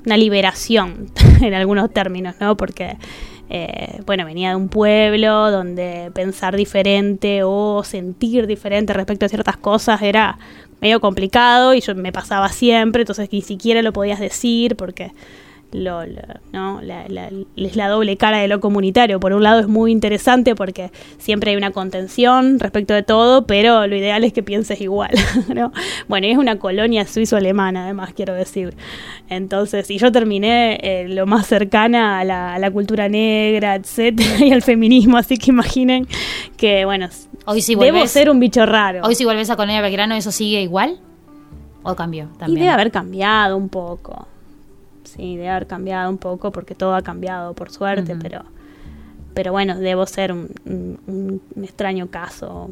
[0.09, 1.11] una liberación,
[1.43, 2.57] en algunos términos, ¿no?
[2.57, 2.97] Porque,
[3.51, 9.57] eh, bueno, venía de un pueblo donde pensar diferente o sentir diferente respecto a ciertas
[9.59, 10.39] cosas era
[10.81, 15.13] medio complicado y yo me pasaba siempre, entonces ni siquiera lo podías decir porque
[15.73, 16.81] lo, lo- ¿no?
[16.83, 19.21] la, la- es la doble cara de lo comunitario.
[19.21, 23.87] Por un lado es muy interesante porque siempre hay una contención respecto de todo, pero
[23.87, 25.11] lo ideal es que pienses igual.
[25.55, 25.73] ¿no?
[26.09, 28.75] Bueno, y es una colonia suizo-alemana, además, quiero decir.
[29.29, 34.29] Entonces, y yo terminé eh, lo más cercana a la, a la cultura negra, etcétera,
[34.45, 36.07] y al feminismo, así que imaginen
[36.57, 37.09] que, bueno,
[37.45, 39.01] Hoy si debo volvés, ser un bicho raro.
[39.05, 40.99] hoy si volvés a Colonia Belgrano, ¿eso sigue igual?
[41.83, 42.61] ¿O cambió Y también?
[42.61, 44.27] debe haber cambiado un poco.
[45.17, 48.43] Sí, debe haber cambiado un poco porque todo ha cambiado, por suerte, pero
[49.35, 52.71] pero bueno, debo ser un, un- un extraño caso.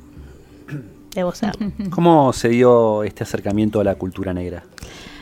[1.15, 1.53] Debo ser.
[1.91, 4.65] ¿Cómo se dio este acercamiento a la cultura negra?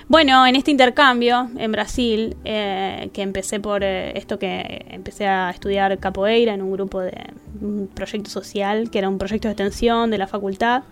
[0.08, 5.50] Bueno, en este intercambio en Brasil, eh, que empecé por eh, esto que empecé a
[5.50, 7.12] estudiar capoeira en un grupo de
[7.60, 10.82] un proyecto social, que era un proyecto de extensión de la facultad,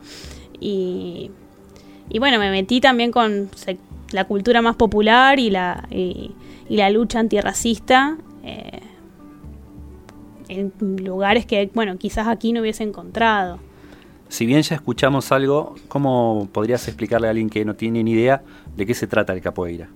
[0.61, 1.31] y,
[2.09, 3.51] y bueno, me metí también con
[4.13, 6.33] la cultura más popular y la, y,
[6.69, 8.81] y la lucha antirracista eh,
[10.49, 10.73] en
[11.05, 13.59] lugares que, bueno, quizás aquí no hubiese encontrado.
[14.29, 18.43] Si bien ya escuchamos algo, ¿cómo podrías explicarle a alguien que no tiene ni idea
[18.77, 19.89] de qué se trata el capoeira?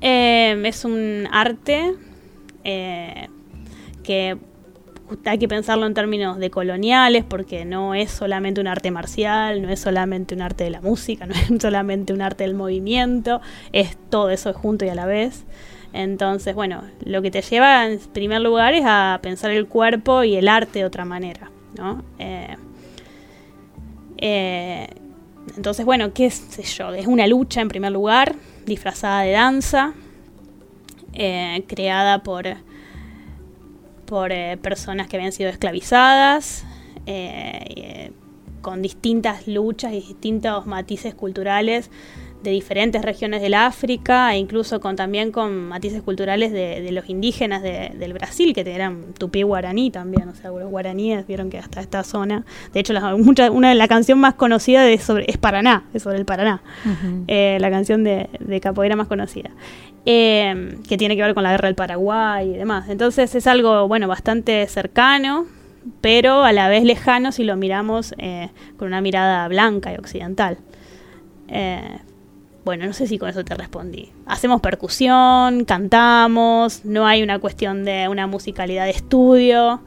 [0.00, 1.94] Eh, es un arte
[2.64, 3.28] eh,
[4.02, 4.36] que
[5.24, 9.70] hay que pensarlo en términos de coloniales porque no es solamente un arte marcial, no
[9.70, 13.40] es solamente un arte de la música, no es solamente un arte del movimiento,
[13.72, 15.44] es todo eso junto y a la vez.
[15.92, 20.36] Entonces, bueno, lo que te lleva en primer lugar es a pensar el cuerpo y
[20.36, 22.04] el arte de otra manera, ¿no?
[22.18, 22.56] Eh,
[24.18, 24.88] eh,
[25.56, 28.34] entonces, bueno, qué sé yo, es una lucha en primer lugar,
[28.66, 29.94] disfrazada de danza,
[31.14, 32.46] eh, creada por,
[34.06, 36.64] por eh, personas que habían sido esclavizadas,
[37.06, 38.12] eh, eh,
[38.62, 41.90] con distintas luchas y distintos matices culturales
[42.50, 47.08] de diferentes regiones del África e incluso con también con matices culturales de, de los
[47.08, 51.58] indígenas de- del Brasil que eran tupí guaraní también, o sea, los guaraníes vieron que
[51.58, 55.24] hasta esta zona, de hecho la, mucha- una de la canción más conocida de sobre,
[55.28, 56.62] es Paraná, es sobre el Paraná,
[57.28, 59.50] eh, la canción de, de capoeira más conocida,
[60.04, 62.88] eh, que tiene que ver con la guerra del Paraguay y demás.
[62.88, 65.46] Entonces es algo, bueno, bastante cercano,
[66.00, 70.58] pero a la vez lejano si lo miramos eh, con una mirada blanca y occidental.
[71.48, 71.98] Eh,
[72.66, 74.10] bueno, no sé si con eso te respondí.
[74.26, 79.80] Hacemos percusión, cantamos, no hay una cuestión de una musicalidad de estudio,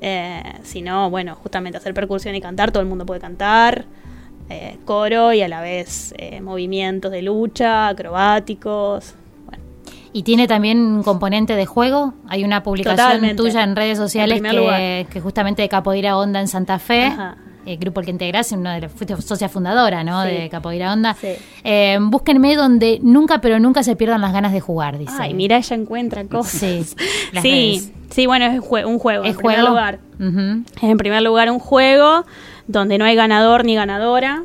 [0.00, 3.86] eh, sino, bueno, justamente hacer percusión y cantar, todo el mundo puede cantar,
[4.48, 9.16] eh, coro y a la vez eh, movimientos de lucha, acrobáticos.
[9.44, 9.64] Bueno,
[10.12, 12.14] Y tiene también un componente de juego.
[12.28, 13.34] Hay una publicación Totalmente.
[13.34, 17.06] tuya en redes sociales En que, que justamente de Capoeira Onda en Santa Fe.
[17.06, 17.36] Ajá.
[17.64, 20.24] El grupo al que integras, uno de los, fuiste socia fundadora, ¿no?
[20.24, 20.30] Sí.
[20.30, 21.14] De Capoeira Onda.
[21.14, 21.28] Sí.
[21.64, 25.12] Eh, búsquenme donde nunca, pero nunca se pierdan las ganas de jugar, dice.
[25.18, 26.60] Ay, mira, ella encuentra cosas.
[26.60, 26.84] Sí,
[27.32, 27.92] las sí, redes.
[28.10, 29.24] sí, bueno, es jue- un juego.
[29.24, 29.68] ¿Es en primer juego?
[29.70, 29.98] lugar.
[30.18, 32.24] Es en primer lugar un juego
[32.66, 34.44] donde no hay ganador ni ganadora.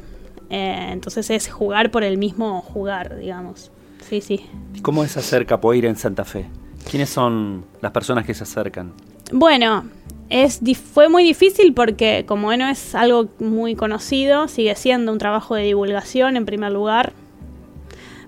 [0.49, 3.71] eh, entonces es jugar por el mismo jugar, digamos.
[4.07, 4.45] Sí, sí.
[4.73, 6.45] ¿Y ¿Cómo es hacer capoeira en Santa Fe?
[6.89, 8.93] ¿Quiénes son las personas que se acercan?
[9.33, 9.83] Bueno,
[10.29, 10.61] es,
[10.93, 15.63] fue muy difícil porque como no es algo muy conocido, sigue siendo un trabajo de
[15.63, 17.13] divulgación en primer lugar,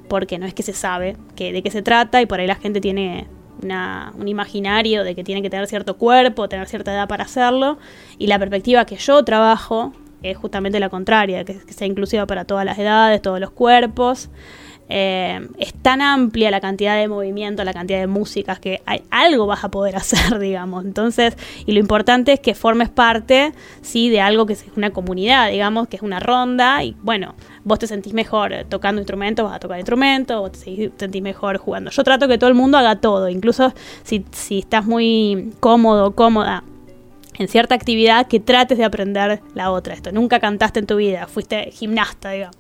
[0.08, 2.56] porque no es que se sabe que, de qué se trata y por ahí la
[2.56, 3.28] gente tiene
[3.62, 7.78] una- un imaginario de que tiene que tener cierto cuerpo, tener cierta edad para hacerlo,
[8.18, 9.94] y la perspectiva que yo trabajo
[10.24, 14.30] es justamente la contraria, que sea inclusiva para todas las edades, todos los cuerpos.
[14.90, 19.46] Eh, es tan amplia la cantidad de movimiento, la cantidad de músicas, que hay, algo
[19.46, 20.84] vas a poder hacer, digamos.
[20.84, 25.52] Entonces, y lo importante es que formes parte, sí, de algo que es una comunidad,
[25.52, 29.60] digamos, que es una ronda, y bueno, vos te sentís mejor tocando instrumentos, vas a
[29.60, 31.92] tocar instrumentos, vos te sentís mejor jugando.
[31.92, 33.74] Yo trato que todo el mundo haga todo, incluso
[34.04, 36.64] si, si estás muy cómodo, cómoda
[37.38, 39.94] en cierta actividad, que trates de aprender la otra.
[39.94, 42.59] Esto, nunca cantaste en tu vida, fuiste gimnasta, digamos.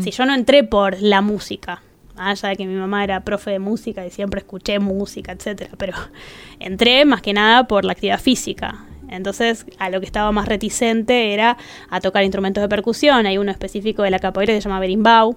[0.00, 1.82] Si yo no entré por la música,
[2.16, 5.70] más allá de que mi mamá era profe de música y siempre escuché música, etcétera,
[5.76, 5.94] pero
[6.60, 8.84] entré más que nada por la actividad física.
[9.10, 11.56] Entonces, a lo que estaba más reticente era
[11.88, 13.24] a tocar instrumentos de percusión.
[13.26, 15.36] Hay uno específico de la capoeira que se llama berimbau.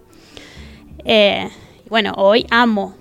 [1.05, 1.49] Eh,
[1.89, 2.95] bueno, hoy amo,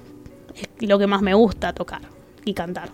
[0.54, 2.02] es lo que más me gusta tocar
[2.44, 2.90] y cantar.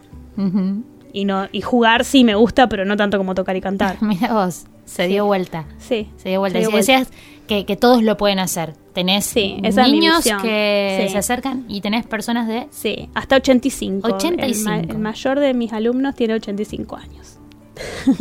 [1.13, 3.97] Y no y jugar sí me gusta, pero no tanto como tocar y cantar.
[4.03, 5.65] Mira vos, se dio vuelta.
[5.79, 6.11] Sí.
[6.17, 6.59] Se dio vuelta.
[6.59, 6.93] Se dio Y vuelta.
[6.93, 7.11] decías
[7.47, 8.75] que, que todos lo pueden hacer.
[8.93, 11.13] Tenés Sí, esa niños que Sí.
[11.13, 12.67] se acercan y tenés personas de...
[12.71, 14.07] Sí, hasta 85.
[14.07, 14.93] El, ma- 85.
[14.93, 17.39] el mayor de mis alumnos tiene 85 años.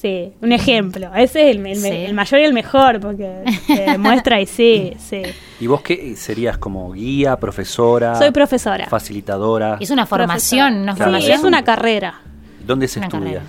[0.00, 1.10] sí, un ejemplo.
[1.14, 1.88] Ese es el, el me- Sí.
[1.88, 5.22] el mayor y el mejor, porque te demuestra y sí, sí.
[5.60, 8.14] ¿Y vos qué serías como guía, profesora?
[8.16, 8.86] Soy profesora.
[8.88, 9.76] Facilitadora.
[9.80, 11.32] Es una formación, una Sí, formación.
[11.38, 12.20] es una carrera.
[12.66, 13.24] ¿Dónde se Una estudia?
[13.24, 13.44] carrera.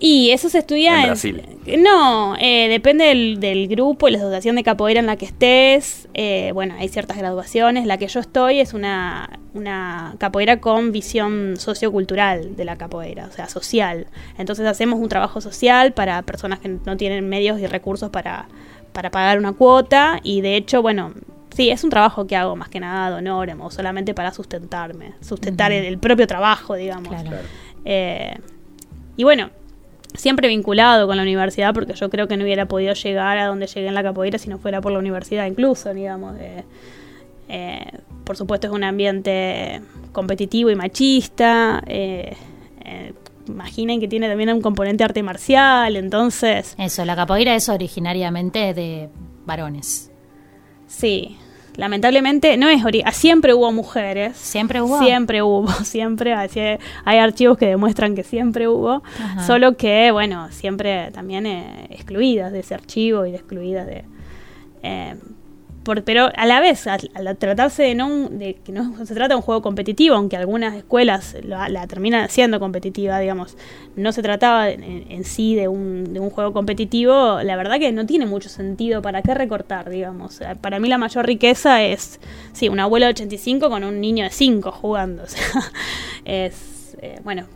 [0.00, 1.42] Y eso se estudia En Brasil.
[1.78, 6.08] No, eh, depende del, del grupo y la asociación de capoeira en la que estés.
[6.14, 7.84] Eh, bueno, hay ciertas graduaciones.
[7.86, 13.32] La que yo estoy es una, una capoeira con visión sociocultural de la capoeira, o
[13.32, 14.06] sea, social.
[14.38, 18.46] Entonces hacemos un trabajo social para personas que no tienen medios y recursos para,
[18.92, 20.20] para pagar una cuota.
[20.22, 21.12] Y de hecho, bueno,
[21.54, 25.14] sí, es un trabajo que hago más que nada de honor o solamente para sustentarme,
[25.20, 27.08] sustentar el, el propio trabajo, digamos.
[27.08, 27.36] Claro.
[27.84, 28.38] Eh,
[29.16, 29.50] y bueno,
[30.14, 33.66] siempre vinculado con la universidad, porque yo creo que no hubiera podido llegar a donde
[33.66, 36.36] llegué en la capoeira si no fuera por la universidad, incluso, digamos.
[36.38, 36.64] eh,
[37.48, 37.80] eh,
[38.24, 39.80] por supuesto, es un ambiente
[40.12, 41.82] competitivo y machista.
[41.86, 42.36] eh,
[42.84, 43.12] eh,
[43.46, 49.08] imaginen que tiene también un componente arte marcial, entonces, Eso, la capoeira es originariamente de
[49.46, 50.10] varones.
[50.86, 51.36] sí.
[51.78, 54.36] Lamentablemente no es ori- siempre hubo mujeres.
[54.36, 54.98] ¿Siempre hubo?
[54.98, 56.32] Siempre hubo, siempre.
[56.34, 56.60] así
[57.04, 59.02] hay archivos que demuestran que siempre hubo.
[59.18, 59.46] Ajá.
[59.46, 64.04] Solo que, bueno, siempre también eh, excluidas de ese archivo y excluidas de.
[64.82, 65.14] eh,
[65.88, 67.00] por- pero a la vez, al,
[67.38, 71.34] tratarse de, no, de que no se trata de un juego competitivo, aunque algunas escuelas
[71.42, 73.56] la, la terminan siendo competitiva, digamos,
[73.96, 77.90] no se trataba en, en sí de un, de un juego competitivo, la verdad que
[77.90, 80.42] no tiene mucho sentido para qué recortar, digamos.
[80.42, 82.20] Eh, Para mí la mayor riqueza es,
[82.52, 85.42] sí, un abuelo de 85 con un niño de 5 jugando, o sea,
[86.26, 87.46] es, eh, bueno,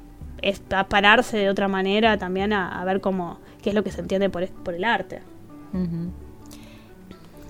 [0.40, 4.00] es pa- pararse de otra manera también a, ver cómo, qué es lo que se
[4.00, 4.42] entiende por,
[4.74, 5.20] el arte.
[5.74, 6.10] Ujú.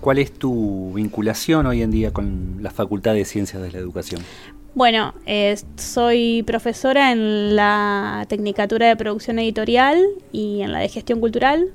[0.03, 4.21] ¿Cuál es tu vinculación hoy en día con la Facultad de Ciencias de la Educación?
[4.75, 11.21] Bueno, eh, soy profesora en la Tecnicatura de Producción Editorial y en la de Gestión
[11.21, 11.69] Cultural.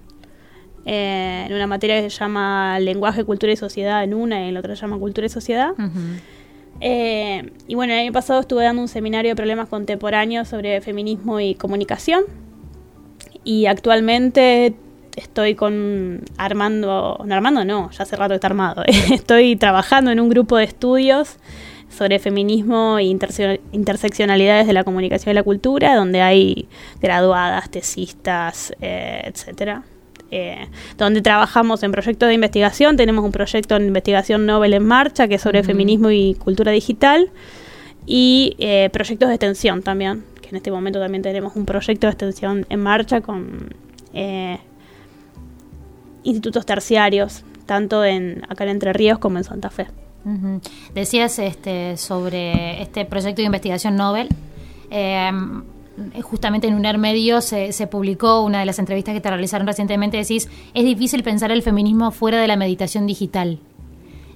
[0.86, 4.54] eh, en una materia que se llama Lenguaje, Cultura y Sociedad en una y en
[4.56, 5.72] la otra se llama Cultura y Sociedad.
[6.82, 11.40] Eh, y bueno, el año pasado estuve dando un seminario de problemas contemporáneos sobre feminismo
[11.40, 12.26] y comunicación.
[13.46, 14.76] Y actualmente
[15.18, 18.84] estoy con armando, no armando no, ya hace rato que está armado.
[19.12, 21.38] estoy trabajando en un grupo de estudios
[21.90, 26.68] sobre feminismo e interse- interseccionalidades de la comunicación y la cultura, donde hay
[27.02, 29.84] graduadas, tesistas, eh, etcétera.
[30.30, 32.98] Eh, donde trabajamos en proyectos de investigación.
[32.98, 37.32] Tenemos un proyecto de investigación Nobel en marcha que es sobre feminismo y cultura digital.
[38.06, 42.12] Y eh, proyectos de extensión también, que en este momento también tenemos un proyecto de
[42.12, 43.74] extensión en marcha con
[44.14, 44.60] eh,
[46.28, 49.88] institutos terciarios, tanto en acá en Entre Ríos como en Santa Fe.
[50.26, 50.62] Ujú.
[50.94, 54.28] Decías este, sobre este proyecto de investigación Nobel.
[54.92, 55.32] Eh,
[56.22, 60.18] justamente en un medio se, se publicó una de las entrevistas que te realizaron recientemente.
[60.18, 63.60] Decís, es difícil pensar el feminismo fuera de la meditación digital.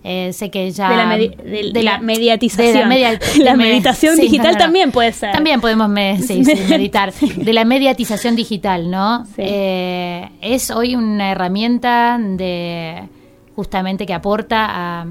[0.03, 0.89] Eh, sé que ya.
[0.89, 2.73] De la medi- de la mediatización.
[2.73, 4.63] de la, media- La de me- meditación sí, digital no, no, no.
[4.65, 5.31] también puede ser.
[5.31, 7.13] También podemos me- sí, sí, meditar.
[7.13, 9.25] De la mediatización digital, ¿no?
[9.25, 9.33] Sí.
[9.37, 13.03] Eh, es hoy una herramienta de
[13.55, 14.65] justamente que aporta
[15.01, 15.05] a,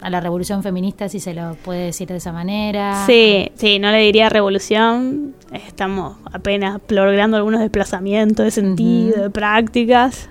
[0.00, 3.04] a la revolución feminista, si se lo puede decir de esa manera.
[3.06, 5.34] Sí, sí, no le diría revolución.
[5.52, 9.22] Estamos apenas logrando algunos desplazamientos de sentido, Ujú.
[9.24, 10.30] de prácticas.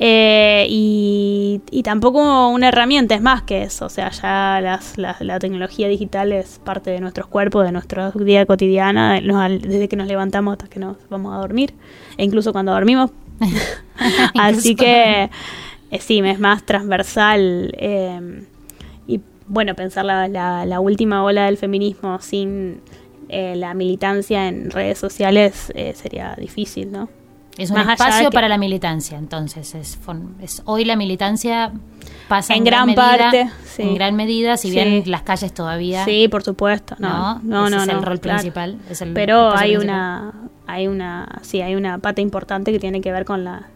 [0.00, 3.86] Eh, y, y tampoco una herramienta, es más que eso.
[3.86, 8.10] O sea, ya las, las- la tecnología digital es parte de nuestros cuerpos, de nuestra
[8.14, 11.74] vida cotidiana, desde que nos levantamos hasta que nos vamos a dormir,
[12.16, 13.10] e incluso cuando dormimos.
[14.38, 15.30] Así que
[15.90, 17.72] eh, sí, es más transversal.
[17.78, 18.44] eh,
[19.06, 22.80] y bueno, pensar la, la- la última ola del feminismo sin
[23.28, 27.08] eh, la militancia en redes sociales eh, sería difícil, ¿no?
[27.58, 29.74] Es un espacio que- para la militancia, entonces.
[29.74, 29.98] Es,
[30.64, 31.72] hoy la militancia
[32.28, 33.82] pasa en, En gran medida, parte, sí.
[33.82, 34.74] En gran medida, si Sí.
[34.74, 36.04] bien las calles todavía.
[36.04, 36.94] Sí, por supuesto.
[36.98, 37.82] No, no, Ese no.
[37.82, 38.38] es el no, rol claro.
[38.38, 38.78] principal.
[38.88, 39.84] es el Pero hay principal.
[39.84, 40.34] una,
[40.66, 43.66] hay una, sí, hay una pata importante que tiene que ver con la-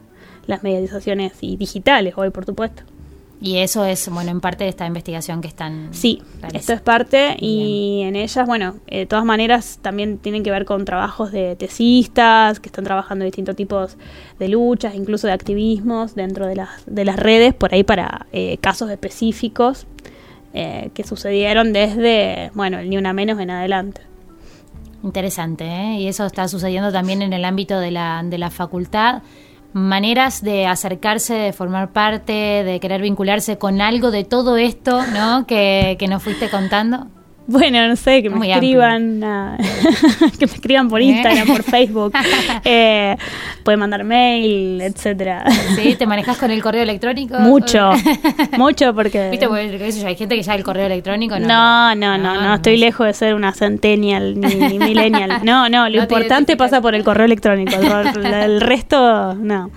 [0.47, 2.83] las mediatizaciones y digitales hoy, por supuesto.
[3.45, 5.89] Y eso es, bueno, en parte de esta investigación que están.
[5.91, 6.59] Sí, realizando.
[6.59, 10.65] esto es parte y en ellas, bueno, eh, de todas maneras también tienen que ver
[10.65, 13.97] con trabajos de tesistas que están trabajando distintos tipos
[14.39, 18.59] de luchas, incluso de activismos dentro de las, de las redes, por ahí para eh,
[18.61, 19.89] casos específicos
[20.55, 24.03] eh, que sucedieron desde, bueno, el Ni Una Menos en adelante.
[25.03, 25.97] Interesante, ¿eh?
[25.99, 29.23] Y eso está sucediendo también en el ámbito de la, de la facultad.
[29.73, 35.47] Maneras de acercarse, de formar parte, de querer vincularse con algo de todo esto, ¿no?
[35.47, 37.07] Que, que nos fuiste contando.
[37.53, 39.21] Bueno, no sé, que me Muy escriban,
[40.39, 41.05] que me escriban por ¿Eh?
[41.05, 42.15] Instagram, por Facebook,
[42.65, 43.15] eh,
[43.63, 45.45] pueden mandar mail, etcétera.
[45.77, 45.95] ¿Sí?
[45.97, 47.39] ¿Te manejas con el correo electrónico?
[47.41, 47.91] Mucho,
[48.57, 49.29] mucho porque...
[49.29, 49.49] ¿Viste?
[49.49, 51.47] Porque, yo, hay gente que ya el correo electrónico no.
[51.47, 55.41] No, no, no, no, estoy lejos de ser una centennial ni, ni millennial.
[55.45, 57.77] No, no, lo No importante pasa por el correo electrónico.
[57.77, 59.71] El resto, no.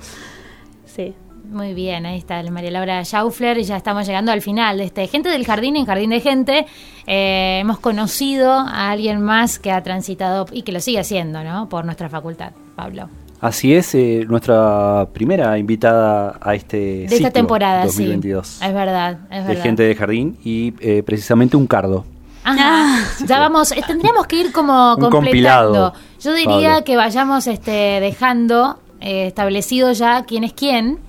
[0.86, 1.14] Sí.
[1.52, 4.86] Muy bien, ahí está el María Laura Schaufler y ya estamos llegando al final de
[4.86, 6.66] este Gente del Jardín en Jardín de Gente.
[7.08, 11.70] Eh, hemos conocido a alguien más que ha transitado y que lo sigue haciendo, ¿no?
[11.70, 13.10] Por nuestra facultad, Pablo.
[13.42, 18.66] Así es, eh, nuestra primera invitada a este De esta ciclo temporada, 2022 sí.
[18.66, 19.64] Es verdad, es de verdad.
[19.64, 22.06] gente de jardín y eh, precisamente un cardo.
[22.44, 23.00] Ajá.
[23.26, 25.12] Ya vamos, eh, tendríamos que ir como Un completando.
[25.20, 26.84] compilado, Yo diría Pablo.
[26.86, 31.00] que vayamos este, dejando eh, establecido ya quién es quién.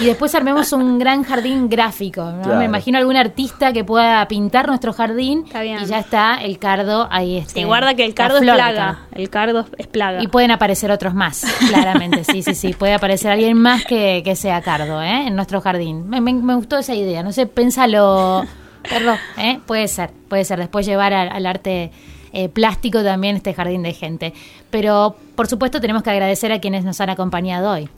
[0.00, 2.22] Y después armemos un gran jardín gráfico.
[2.24, 2.42] ¿no?
[2.42, 2.58] Claro.
[2.58, 5.78] Me imagino algún artista que pueda pintar nuestro jardín Está bien.
[5.82, 7.38] y ya está el cardo ahí.
[7.38, 9.00] Este, Sí, guarda que el cardo es plaga.
[9.14, 10.22] El cardo es plaga.
[10.22, 12.24] Y pueden aparecer otros más, claramente.
[12.24, 12.72] Sí, sí, sí.
[12.72, 15.26] Puede aparecer alguien más que, que sea cardo, ¿eh?
[15.26, 16.08] En nuestro jardín.
[16.08, 17.22] Me, me- me gustó esa idea.
[17.22, 18.44] No sé, pénsalo,
[18.82, 19.18] Carlos.
[19.38, 19.58] ¿eh?
[19.66, 20.58] Puede ser, puede ser.
[20.58, 21.90] Después llevar al, al arte
[22.32, 24.32] eh, plástico también este jardín de gente.
[24.70, 27.88] Pero, por supuesto, tenemos que agradecer a quienes nos han acompañado hoy.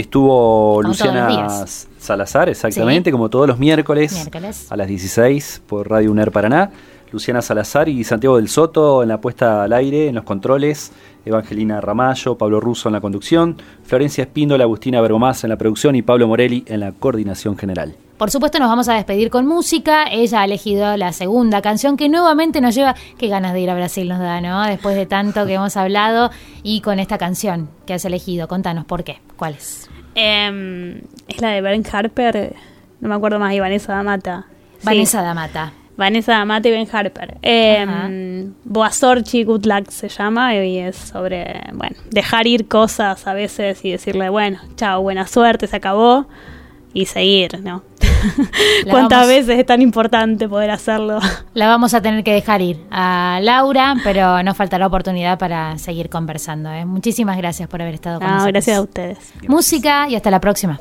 [0.00, 1.48] Estuvo Como Luciana.
[1.98, 3.12] Salazar, exactamente, Sí.
[3.12, 4.70] como todos los miércoles, Miércoles.
[4.70, 6.70] a las 16 por Radio UNER Paraná.
[7.12, 10.92] Luciana Salazar y Santiago del Soto en la puesta al aire, en los controles.
[11.26, 13.56] Evangelina Ramallo, Pablo Russo en la conducción.
[13.82, 17.94] Florencia Espíndola, Agustina Bergomás en la producción y Pablo Morelli en la coordinación general.
[18.16, 20.04] Por supuesto, nos vamos a despedir con música.
[20.10, 22.94] Ella ha elegido la segunda canción que nuevamente nos lleva.
[23.18, 24.62] Qué ganas de ir a Brasil nos da, ¿no?
[24.64, 26.30] Después de tanto que hemos hablado
[26.62, 28.48] y con esta canción que has elegido.
[28.48, 29.18] Contanos por qué.
[29.36, 29.90] ¿Cuál es?
[30.14, 32.54] Em, es la de Ben Harper.
[33.00, 33.52] No me acuerdo más.
[33.52, 34.46] Y Vanessa Damata.
[34.78, 34.86] Sí.
[34.86, 35.72] Vanessa Damata.
[35.96, 37.38] Vanessa Amate y Ben Harper.
[37.42, 43.34] Em, eh, Boazorchi Good Luck se llama y es sobre, bueno, dejar ir cosas a
[43.34, 46.26] veces y decirle, bueno, chao, buena suerte, se acabó
[46.92, 47.82] y seguir, ¿no?
[48.90, 51.18] ¿Cuántas veces es tan importante poder hacerlo?
[51.54, 56.08] La vamos a tener que dejar ir a Laura, pero nos faltará oportunidad para seguir
[56.08, 56.70] conversando.
[56.70, 56.84] ¿eh?
[56.84, 58.52] Muchísimas gracias por haber estado con nosotros.
[58.52, 59.32] Gracias a ustedes.
[59.46, 60.78] Música y hasta la próxima.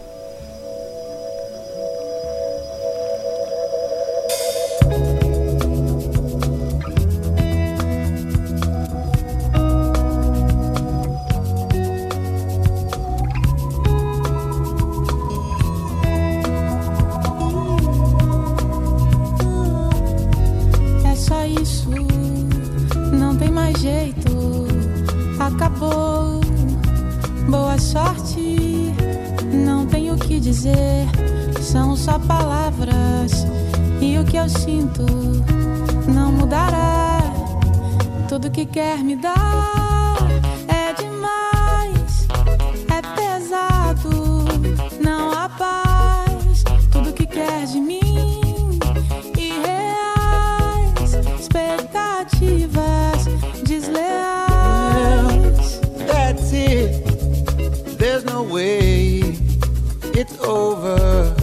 [60.17, 61.35] it's over.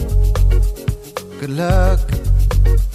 [1.39, 1.99] Good luck.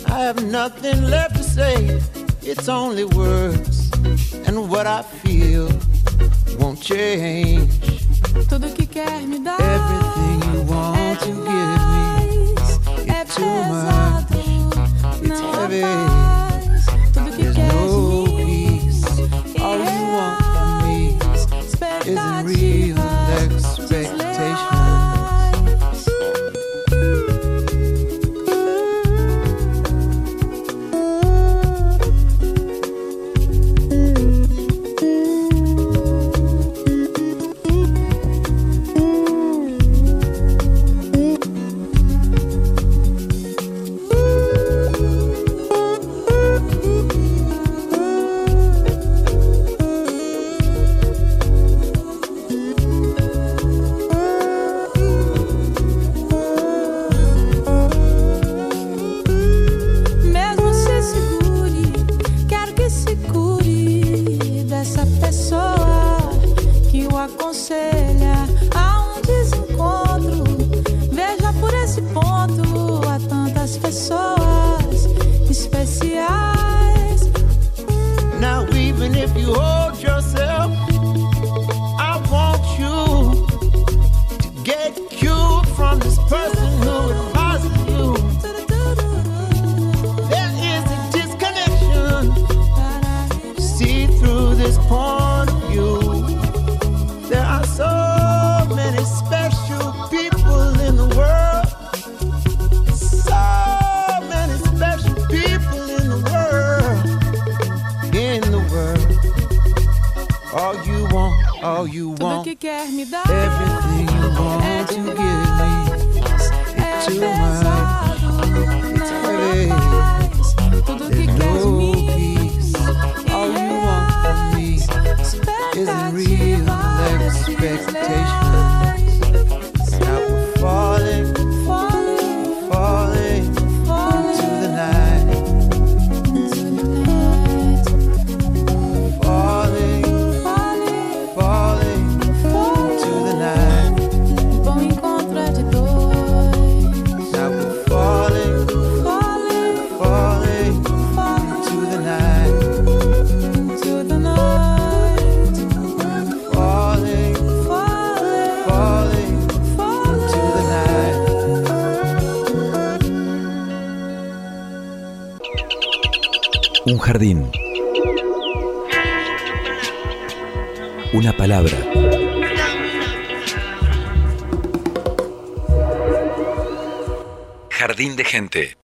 [0.06, 2.00] I have nothing left to say.
[2.42, 3.90] It's only words
[4.46, 5.68] and what I feel
[6.58, 7.70] won't change.
[8.48, 9.60] Tudo que quer me dar.
[9.60, 12.54] Everything you want to give me.
[13.14, 14.32] It's too much.
[15.22, 16.17] It's heavy.